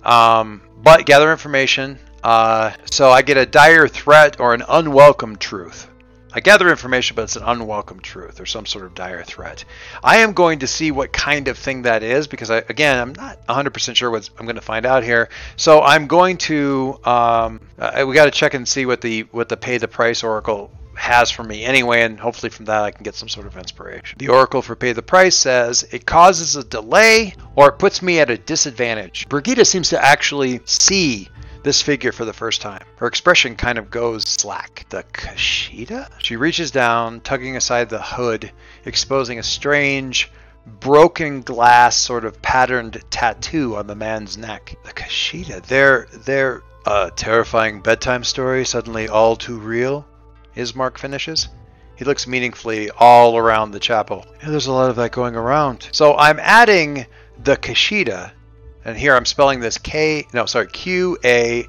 Um, 0.03 0.63
but 0.81 1.05
gather 1.05 1.31
information. 1.31 1.99
Uh, 2.23 2.71
so 2.89 3.11
I 3.11 3.21
get 3.21 3.37
a 3.37 3.45
dire 3.45 3.87
threat 3.87 4.39
or 4.39 4.55
an 4.55 4.63
unwelcome 4.67 5.35
truth. 5.35 5.87
I 6.33 6.39
gather 6.39 6.67
information, 6.69 7.15
but 7.15 7.23
it's 7.23 7.35
an 7.35 7.43
unwelcome 7.43 7.99
truth 7.99 8.41
or 8.41 8.47
some 8.47 8.65
sort 8.65 8.85
of 8.85 8.95
dire 8.95 9.23
threat. 9.23 9.63
I 10.03 10.17
am 10.17 10.33
going 10.33 10.59
to 10.59 10.67
see 10.67 10.89
what 10.89 11.13
kind 11.13 11.47
of 11.49 11.59
thing 11.59 11.83
that 11.83 12.01
is 12.01 12.27
because, 12.27 12.49
I, 12.49 12.57
again, 12.57 12.99
I'm 12.99 13.13
not 13.13 13.45
100% 13.45 13.95
sure 13.95 14.09
what 14.09 14.27
I'm 14.37 14.47
going 14.47 14.55
to 14.55 14.61
find 14.61 14.85
out 14.87 15.03
here. 15.03 15.29
So 15.57 15.83
I'm 15.83 16.07
going 16.07 16.37
to 16.37 16.99
um, 17.05 17.61
uh, 17.77 18.03
we 18.07 18.15
got 18.15 18.25
to 18.25 18.31
check 18.31 18.55
and 18.55 18.67
see 18.67 18.87
what 18.87 19.01
the 19.01 19.21
what 19.31 19.47
the 19.47 19.57
pay 19.57 19.77
the 19.77 19.87
price 19.87 20.23
oracle 20.23 20.71
has 20.97 21.31
for 21.31 21.43
me 21.43 21.63
anyway, 21.63 22.01
and 22.01 22.19
hopefully 22.19 22.49
from 22.49 22.65
that 22.65 22.83
I 22.83 22.91
can 22.91 23.03
get 23.03 23.15
some 23.15 23.29
sort 23.29 23.47
of 23.47 23.55
inspiration. 23.57 24.17
The 24.17 24.29
Oracle 24.29 24.61
for 24.61 24.75
Pay 24.75 24.93
the 24.93 25.01
Price 25.01 25.35
says 25.35 25.83
it 25.91 26.05
causes 26.05 26.55
a 26.55 26.63
delay 26.63 27.33
or 27.55 27.69
it 27.69 27.79
puts 27.79 28.01
me 28.01 28.19
at 28.19 28.29
a 28.29 28.37
disadvantage. 28.37 29.27
Brigida 29.29 29.63
seems 29.65 29.89
to 29.89 30.03
actually 30.03 30.59
see 30.65 31.29
this 31.63 31.81
figure 31.81 32.11
for 32.11 32.25
the 32.25 32.33
first 32.33 32.61
time. 32.61 32.83
Her 32.97 33.07
expression 33.07 33.55
kind 33.55 33.77
of 33.77 33.89
goes 33.89 34.25
slack. 34.25 34.85
The 34.89 35.03
Qashida? 35.03 36.09
She 36.19 36.35
reaches 36.35 36.71
down, 36.71 37.21
tugging 37.21 37.57
aside 37.57 37.89
the 37.89 38.01
hood, 38.01 38.51
exposing 38.85 39.39
a 39.39 39.43
strange, 39.43 40.31
broken 40.79 41.41
glass 41.41 41.95
sort 41.97 42.25
of 42.25 42.41
patterned 42.41 43.01
tattoo 43.09 43.75
on 43.75 43.87
the 43.87 43.95
man's 43.95 44.37
neck. 44.37 44.75
The 44.83 44.93
Qashida, 44.93 45.61
They're 45.63 46.07
they're 46.11 46.63
a 46.85 47.11
terrifying 47.15 47.81
bedtime 47.81 48.23
story, 48.23 48.65
suddenly 48.65 49.09
all 49.09 49.35
too 49.35 49.59
real. 49.59 50.05
Ismark 50.57 50.97
finishes. 50.97 51.49
He 51.95 52.05
looks 52.05 52.27
meaningfully 52.27 52.89
all 52.91 53.37
around 53.37 53.71
the 53.71 53.79
chapel. 53.79 54.25
Yeah, 54.41 54.49
there's 54.49 54.67
a 54.67 54.71
lot 54.71 54.89
of 54.89 54.95
that 54.97 55.11
going 55.11 55.35
around. 55.35 55.87
So 55.91 56.15
I'm 56.15 56.39
adding 56.39 57.05
the 57.43 57.57
Qashida, 57.57 58.31
and 58.85 58.97
here 58.97 59.15
I'm 59.15 59.25
spelling 59.25 59.59
this 59.59 59.77
K, 59.77 60.27
no, 60.33 60.45
sorry, 60.45 60.67
Q 60.67 61.17
A 61.23 61.67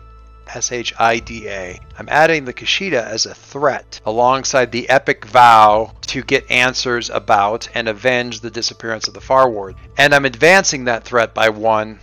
S 0.54 0.72
H 0.72 0.94
I 0.98 1.18
D 1.18 1.48
A. 1.48 1.78
I'm 1.98 2.08
adding 2.08 2.44
the 2.44 2.54
Qashida 2.54 3.04
as 3.04 3.26
a 3.26 3.34
threat 3.34 4.00
alongside 4.06 4.72
the 4.72 4.88
epic 4.88 5.24
vow 5.26 5.92
to 6.08 6.22
get 6.22 6.50
answers 6.50 7.10
about 7.10 7.68
and 7.74 7.88
avenge 7.88 8.40
the 8.40 8.50
disappearance 8.50 9.08
of 9.08 9.14
the 9.14 9.20
Far 9.20 9.50
Ward. 9.50 9.76
And 9.96 10.14
I'm 10.14 10.24
advancing 10.24 10.84
that 10.84 11.04
threat 11.04 11.34
by 11.34 11.50
one 11.50 12.00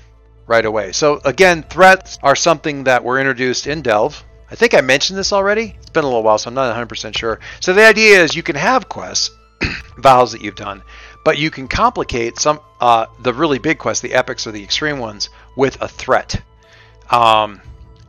right 0.48 0.66
away. 0.66 0.92
So 0.92 1.22
again, 1.26 1.64
threats 1.64 2.20
are 2.22 2.36
something 2.36 2.84
that 2.84 3.04
were 3.04 3.20
introduced 3.20 3.66
in 3.68 3.82
Delve 3.82 4.24
I 4.50 4.56
think 4.56 4.74
I 4.74 4.82
mentioned 4.82 5.18
this 5.18 5.34
already. 5.34 5.76
It's 5.78 5.90
been 5.90 6.04
a 6.04 6.08
little 6.08 6.24
while, 6.24 6.38
so 6.38 6.50
I'm 6.50 6.54
not 6.54 6.76
100% 6.76 7.18
sure. 7.18 7.40
So 7.60 7.74
the 7.74 7.86
idea 7.86 8.22
is 8.24 8.36
you 8.36 8.44
can 8.44 8.56
have 8.56 8.90
quests, 8.90 9.32
vows 9.98 10.32
that 10.34 10.42
you've 10.42 10.56
done, 10.56 10.84
but 11.24 11.38
you 11.38 11.50
can 11.50 11.68
complicate 11.68 12.38
some 12.38 12.60
uh, 12.80 13.08
the 13.22 13.34
really 13.34 13.58
big 13.58 13.80
quests, 13.80 14.02
the 14.02 14.14
epics 14.14 14.46
or 14.46 14.52
the 14.52 14.64
extreme 14.64 15.00
ones, 15.00 15.30
with 15.56 15.82
a 15.82 15.88
threat. 15.88 16.42
Um, 17.10 17.62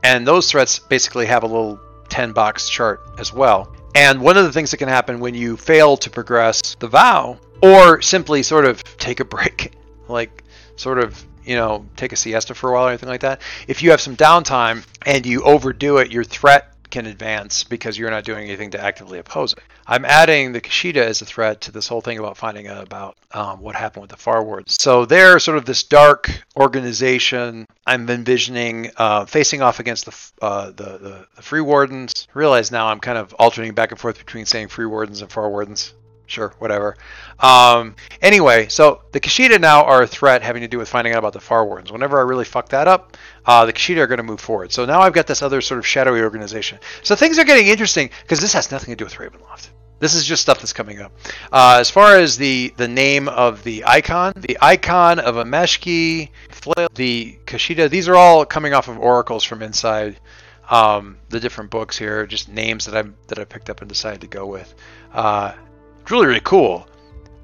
and 0.02 0.26
those 0.26 0.50
threats 0.50 0.78
basically 0.78 1.26
have 1.26 1.42
a 1.42 1.46
little 1.46 1.80
10 2.08 2.32
box 2.32 2.68
chart 2.68 3.00
as 3.18 3.32
well. 3.32 3.74
And 3.94 4.20
one 4.20 4.36
of 4.36 4.44
the 4.44 4.52
things 4.52 4.70
that 4.72 4.76
can 4.76 4.88
happen 4.88 5.20
when 5.20 5.34
you 5.34 5.56
fail 5.56 5.96
to 5.98 6.10
progress 6.10 6.74
the 6.78 6.88
vow, 6.88 7.38
or 7.62 8.02
simply 8.02 8.42
sort 8.42 8.66
of 8.66 8.84
take 8.98 9.20
a 9.20 9.24
break, 9.24 9.72
like 10.08 10.44
sort 10.76 10.98
of 10.98 11.24
you 11.46 11.54
know, 11.54 11.86
take 11.96 12.12
a 12.12 12.16
siesta 12.16 12.54
for 12.54 12.70
a 12.70 12.72
while 12.74 12.86
or 12.86 12.88
anything 12.88 13.08
like 13.08 13.20
that. 13.20 13.40
If 13.68 13.82
you 13.82 13.92
have 13.92 14.00
some 14.00 14.16
downtime 14.16 14.84
and 15.06 15.24
you 15.24 15.42
overdo 15.42 15.98
it, 15.98 16.10
your 16.10 16.24
threat 16.24 16.72
can 16.90 17.06
advance 17.06 17.64
because 17.64 17.98
you're 17.98 18.10
not 18.10 18.24
doing 18.24 18.44
anything 18.46 18.70
to 18.70 18.82
actively 18.82 19.18
oppose 19.18 19.52
it. 19.52 19.58
I'm 19.86 20.04
adding 20.04 20.52
the 20.52 20.60
Qashida 20.60 20.96
as 20.96 21.20
a 21.20 21.24
threat 21.24 21.60
to 21.62 21.72
this 21.72 21.88
whole 21.88 22.00
thing 22.00 22.18
about 22.18 22.36
finding 22.36 22.66
out 22.68 22.82
about 22.82 23.16
um, 23.32 23.60
what 23.60 23.74
happened 23.74 24.02
with 24.02 24.10
the 24.10 24.16
Far 24.16 24.42
Wards. 24.42 24.76
So 24.80 25.04
they're 25.04 25.38
sort 25.38 25.58
of 25.58 25.64
this 25.64 25.82
dark 25.84 26.30
organization. 26.56 27.66
I'm 27.86 28.08
envisioning 28.08 28.90
uh, 28.96 29.26
facing 29.26 29.62
off 29.62 29.80
against 29.80 30.06
the, 30.06 30.44
uh, 30.44 30.66
the, 30.66 30.72
the 30.74 31.26
the 31.36 31.42
Free 31.42 31.60
Wardens. 31.60 32.26
I 32.34 32.38
realize 32.38 32.70
now 32.70 32.88
I'm 32.88 33.00
kind 33.00 33.18
of 33.18 33.34
alternating 33.34 33.74
back 33.74 33.90
and 33.90 34.00
forth 34.00 34.18
between 34.18 34.46
saying 34.46 34.68
Free 34.68 34.86
Wardens 34.86 35.22
and 35.22 35.30
Far 35.30 35.48
Wardens 35.50 35.92
sure, 36.26 36.54
whatever. 36.58 36.96
Um, 37.38 37.96
anyway, 38.20 38.68
so 38.68 39.02
the 39.12 39.20
Qashida 39.20 39.60
now 39.60 39.84
are 39.84 40.02
a 40.02 40.06
threat 40.06 40.42
having 40.42 40.62
to 40.62 40.68
do 40.68 40.78
with 40.78 40.88
finding 40.88 41.12
out 41.12 41.18
about 41.18 41.32
the 41.32 41.40
Far 41.40 41.64
Wardens. 41.64 41.92
Whenever 41.92 42.18
I 42.18 42.22
really 42.22 42.44
fuck 42.44 42.68
that 42.70 42.88
up, 42.88 43.16
uh, 43.44 43.64
the 43.66 43.72
Qashida 43.72 43.98
are 43.98 44.06
going 44.06 44.18
to 44.18 44.24
move 44.24 44.40
forward. 44.40 44.72
So 44.72 44.84
now 44.84 45.00
I've 45.00 45.12
got 45.12 45.26
this 45.26 45.42
other 45.42 45.60
sort 45.60 45.78
of 45.78 45.86
shadowy 45.86 46.20
organization. 46.20 46.78
So 47.02 47.14
things 47.14 47.38
are 47.38 47.44
getting 47.44 47.68
interesting 47.68 48.10
because 48.22 48.40
this 48.40 48.52
has 48.52 48.70
nothing 48.70 48.92
to 48.92 48.96
do 48.96 49.04
with 49.04 49.14
Ravenloft. 49.14 49.68
This 49.98 50.14
is 50.14 50.26
just 50.26 50.42
stuff 50.42 50.58
that's 50.58 50.74
coming 50.74 51.00
up. 51.00 51.12
Uh, 51.50 51.78
as 51.80 51.90
far 51.90 52.16
as 52.16 52.36
the, 52.36 52.74
the 52.76 52.88
name 52.88 53.28
of 53.28 53.64
the 53.64 53.84
icon, 53.86 54.34
the 54.36 54.58
icon 54.60 55.18
of 55.18 55.36
Ameshki, 55.36 56.30
the 56.94 57.38
Qashida, 57.46 57.88
these 57.88 58.06
are 58.08 58.14
all 58.14 58.44
coming 58.44 58.74
off 58.74 58.88
of 58.88 58.98
oracles 58.98 59.42
from 59.42 59.62
inside 59.62 60.18
um, 60.68 61.16
the 61.28 61.40
different 61.40 61.70
books 61.70 61.96
here, 61.96 62.26
just 62.26 62.48
names 62.48 62.86
that 62.86 62.96
I 62.96 63.08
that 63.28 63.38
I 63.38 63.44
picked 63.44 63.70
up 63.70 63.80
and 63.80 63.88
decided 63.88 64.20
to 64.22 64.26
go 64.26 64.46
with. 64.46 64.74
Uh, 65.12 65.52
really, 66.10 66.26
really 66.26 66.40
cool. 66.40 66.86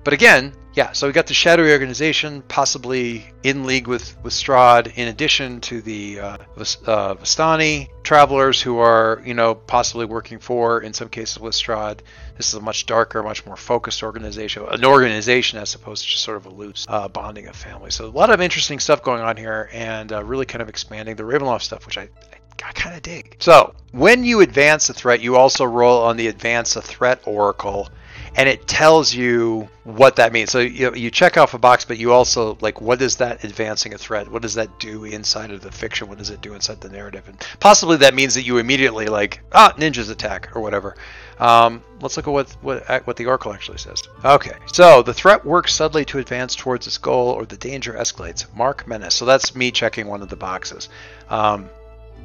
But 0.04 0.12
again, 0.12 0.52
yeah, 0.74 0.92
so 0.92 1.06
we 1.06 1.12
got 1.12 1.26
the 1.26 1.34
shadowy 1.34 1.70
organization, 1.70 2.42
possibly 2.48 3.26
in 3.42 3.64
league 3.64 3.86
with, 3.86 4.16
with 4.22 4.32
Strahd, 4.32 4.96
in 4.96 5.08
addition 5.08 5.60
to 5.62 5.82
the 5.82 6.18
uh, 6.18 6.38
uh, 6.86 7.14
Vistani 7.16 7.88
travelers 8.02 8.60
who 8.60 8.78
are, 8.78 9.20
you 9.24 9.34
know, 9.34 9.54
possibly 9.54 10.06
working 10.06 10.38
for, 10.38 10.80
in 10.80 10.94
some 10.94 11.10
cases, 11.10 11.38
with 11.38 11.54
Strahd. 11.54 12.00
This 12.38 12.48
is 12.48 12.54
a 12.54 12.60
much 12.60 12.86
darker, 12.86 13.22
much 13.22 13.44
more 13.44 13.56
focused 13.56 14.02
organization, 14.02 14.64
an 14.66 14.84
organization 14.84 15.58
as 15.58 15.74
opposed 15.74 16.04
to 16.04 16.08
just 16.08 16.24
sort 16.24 16.38
of 16.38 16.46
a 16.46 16.50
loose 16.50 16.86
uh, 16.88 17.06
bonding 17.06 17.48
of 17.48 17.54
families. 17.54 17.94
So 17.94 18.06
a 18.06 18.08
lot 18.08 18.30
of 18.30 18.40
interesting 18.40 18.78
stuff 18.78 19.02
going 19.02 19.20
on 19.20 19.36
here, 19.36 19.68
and 19.72 20.10
uh, 20.10 20.24
really 20.24 20.46
kind 20.46 20.62
of 20.62 20.70
expanding 20.70 21.16
the 21.16 21.22
Ravenloft 21.22 21.62
stuff, 21.62 21.84
which 21.84 21.98
I, 21.98 22.02
I 22.02 22.38
I 22.64 22.72
kind 22.72 22.94
of 22.94 23.02
dig. 23.02 23.36
So 23.40 23.74
when 23.90 24.24
you 24.24 24.40
advance 24.40 24.88
a 24.88 24.94
threat, 24.94 25.20
you 25.20 25.36
also 25.36 25.64
roll 25.64 26.02
on 26.02 26.16
the 26.16 26.28
advance 26.28 26.76
a 26.76 26.82
threat 26.82 27.20
oracle 27.26 27.88
and 28.36 28.48
it 28.48 28.66
tells 28.66 29.14
you 29.14 29.68
what 29.84 30.16
that 30.16 30.32
means. 30.32 30.50
So 30.50 30.60
you, 30.60 30.94
you 30.94 31.10
check 31.10 31.36
off 31.36 31.54
a 31.54 31.58
box, 31.58 31.84
but 31.84 31.98
you 31.98 32.12
also 32.12 32.56
like 32.60 32.80
what 32.80 33.02
is 33.02 33.16
that 33.16 33.44
advancing 33.44 33.94
a 33.94 33.98
threat? 33.98 34.30
What 34.30 34.42
does 34.42 34.54
that 34.54 34.78
do 34.78 35.04
inside 35.04 35.50
of 35.50 35.60
the 35.60 35.70
fiction? 35.70 36.08
What 36.08 36.18
does 36.18 36.30
it 36.30 36.40
do 36.40 36.54
inside 36.54 36.80
the 36.80 36.88
narrative? 36.88 37.28
And 37.28 37.38
possibly 37.60 37.96
that 37.98 38.14
means 38.14 38.34
that 38.34 38.42
you 38.42 38.58
immediately 38.58 39.06
like 39.06 39.40
ah 39.52 39.74
ninjas 39.76 40.10
attack 40.10 40.54
or 40.54 40.60
whatever. 40.60 40.96
Um, 41.38 41.82
let's 42.00 42.16
look 42.16 42.28
at 42.28 42.32
what 42.32 42.50
what 42.62 43.06
what 43.06 43.16
the 43.16 43.26
oracle 43.26 43.52
actually 43.52 43.78
says. 43.78 44.02
Okay, 44.24 44.54
so 44.72 45.02
the 45.02 45.14
threat 45.14 45.44
works 45.44 45.74
subtly 45.74 46.04
to 46.06 46.18
advance 46.18 46.54
towards 46.54 46.86
its 46.86 46.98
goal, 46.98 47.30
or 47.30 47.44
the 47.44 47.56
danger 47.56 47.94
escalates. 47.94 48.46
Mark 48.54 48.86
menace. 48.86 49.14
So 49.14 49.24
that's 49.24 49.54
me 49.54 49.70
checking 49.70 50.06
one 50.06 50.22
of 50.22 50.28
the 50.28 50.36
boxes. 50.36 50.88
Um, 51.28 51.68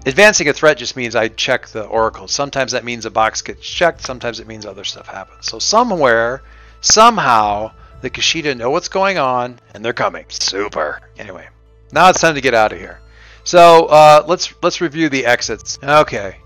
Advancing 0.05 0.47
a 0.47 0.53
threat 0.53 0.77
just 0.77 0.95
means 0.95 1.15
I 1.15 1.27
check 1.27 1.67
the 1.67 1.83
oracle. 1.83 2.27
Sometimes 2.27 2.71
that 2.71 2.86
means 2.86 3.05
a 3.05 3.12
box 3.12 3.41
gets 3.41 3.62
checked. 3.62 4.01
Sometimes 4.01 4.39
it 4.39 4.47
means 4.47 4.65
other 4.65 4.83
stuff 4.83 5.07
happens. 5.07 5.45
So 5.47 5.60
somewhere, 5.60 6.43
somehow, 6.81 7.71
the 8.01 8.10
Qashida 8.10 8.55
know 8.55 8.69
what's 8.69 8.88
going 8.88 9.17
on 9.17 9.60
and 9.73 9.83
they're 9.83 9.93
coming. 9.93 10.25
Super. 10.29 11.01
Anyway, 11.17 11.47
now 11.91 12.10
it's 12.10 12.21
time 12.21 12.36
to 12.36 12.41
get 12.41 12.53
out 12.53 12.71
of 12.71 12.79
here. 12.79 12.99
So 13.43 13.86
uh, 13.86 14.25
let's 14.27 14.53
let's 14.62 14.81
review 14.81 15.10
the 15.10 15.25
exits. 15.25 15.79
Okay. 15.83 16.38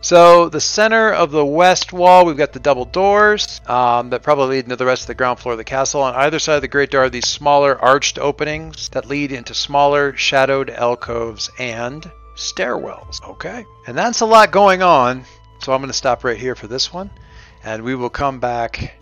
So 0.00 0.48
the 0.48 0.60
center 0.60 1.12
of 1.12 1.30
the 1.30 1.44
west 1.44 1.92
wall, 1.92 2.26
we've 2.26 2.36
got 2.36 2.52
the 2.52 2.60
double 2.60 2.84
doors 2.84 3.60
um, 3.66 4.10
that 4.10 4.22
probably 4.22 4.56
lead 4.56 4.64
into 4.64 4.76
the 4.76 4.86
rest 4.86 5.02
of 5.02 5.06
the 5.08 5.14
ground 5.14 5.40
floor 5.40 5.52
of 5.52 5.58
the 5.58 5.64
castle. 5.64 6.02
On 6.02 6.14
either 6.14 6.38
side 6.38 6.56
of 6.56 6.62
the 6.62 6.68
great 6.68 6.90
door 6.90 7.04
are 7.04 7.10
these 7.10 7.26
smaller 7.26 7.76
arched 7.82 8.18
openings 8.18 8.88
that 8.90 9.06
lead 9.06 9.32
into 9.32 9.54
smaller 9.54 10.16
shadowed 10.16 10.70
alcoves 10.70 11.50
and 11.58 12.10
stairwells. 12.36 13.22
Okay. 13.26 13.64
And 13.86 13.96
that's 13.96 14.20
a 14.20 14.26
lot 14.26 14.52
going 14.52 14.82
on. 14.82 15.24
So 15.60 15.72
I'm 15.72 15.80
going 15.80 15.88
to 15.88 15.96
stop 15.96 16.22
right 16.24 16.36
here 16.36 16.54
for 16.54 16.66
this 16.66 16.92
one. 16.92 17.10
And 17.64 17.82
we 17.82 17.94
will 17.94 18.10
come 18.10 18.38
back. 18.38 18.94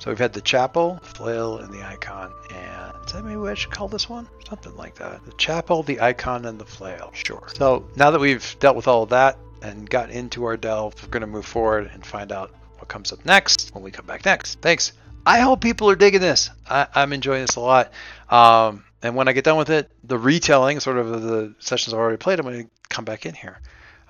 So 0.00 0.10
we've 0.10 0.18
had 0.18 0.32
the 0.32 0.40
chapel, 0.40 0.98
flail, 1.02 1.58
and 1.58 1.72
the 1.72 1.82
icon. 1.86 2.32
And 2.54 2.94
is 3.06 3.12
that 3.12 3.24
maybe 3.24 3.40
I 3.48 3.54
should 3.54 3.70
call 3.70 3.88
this 3.88 4.08
one? 4.08 4.28
Something 4.48 4.76
like 4.76 4.96
that. 4.96 5.24
The 5.24 5.32
chapel, 5.32 5.82
the 5.82 6.00
icon, 6.00 6.44
and 6.46 6.58
the 6.58 6.64
flail. 6.64 7.10
Sure. 7.14 7.46
So 7.54 7.86
now 7.96 8.10
that 8.10 8.20
we've 8.20 8.56
dealt 8.60 8.76
with 8.76 8.88
all 8.88 9.04
of 9.04 9.10
that 9.10 9.38
and 9.62 9.88
got 9.88 10.10
into 10.10 10.44
our 10.44 10.56
delve, 10.56 10.94
we're 11.02 11.10
going 11.10 11.20
to 11.20 11.26
move 11.26 11.46
forward 11.46 11.90
and 11.92 12.04
find 12.04 12.32
out 12.32 12.52
what 12.78 12.88
comes 12.88 13.12
up 13.12 13.24
next 13.24 13.74
when 13.74 13.84
we 13.84 13.90
come 13.90 14.06
back 14.06 14.24
next. 14.24 14.60
Thanks. 14.60 14.92
I 15.24 15.40
hope 15.40 15.60
people 15.60 15.90
are 15.90 15.96
digging 15.96 16.20
this. 16.20 16.50
I, 16.68 16.86
am 16.94 17.12
enjoying 17.12 17.42
this 17.42 17.56
a 17.56 17.60
lot. 17.60 17.92
Um, 18.30 18.84
and 19.02 19.14
when 19.14 19.28
I 19.28 19.32
get 19.32 19.44
done 19.44 19.56
with 19.56 19.70
it, 19.70 19.90
the 20.04 20.18
retelling, 20.18 20.80
sort 20.80 20.98
of 20.98 21.22
the 21.22 21.54
sessions 21.58 21.94
I've 21.94 22.00
already 22.00 22.18
played, 22.18 22.38
I'm 22.38 22.46
going 22.46 22.64
to 22.64 22.70
come 22.88 23.04
back 23.04 23.26
in 23.26 23.34
here. 23.34 23.60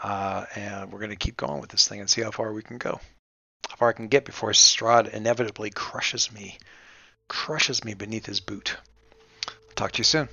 Uh, 0.02 0.46
and 0.54 0.90
we're 0.90 0.98
going 0.98 1.10
to 1.10 1.16
keep 1.16 1.36
going 1.36 1.60
with 1.60 1.70
this 1.70 1.86
thing 1.86 2.00
and 2.00 2.08
see 2.08 2.22
how 2.22 2.30
far 2.30 2.52
we 2.52 2.62
can 2.62 2.78
go. 2.78 3.00
How 3.68 3.76
far 3.76 3.88
I 3.90 3.92
can 3.92 4.08
get 4.08 4.24
before 4.24 4.50
Strahd 4.50 5.12
inevitably 5.12 5.70
crushes 5.70 6.32
me, 6.32 6.58
crushes 7.28 7.84
me 7.84 7.94
beneath 7.94 8.26
his 8.26 8.40
boot. 8.40 8.76
Talk 9.76 9.92
to 9.92 9.98
you 9.98 10.04
soon. 10.04 10.28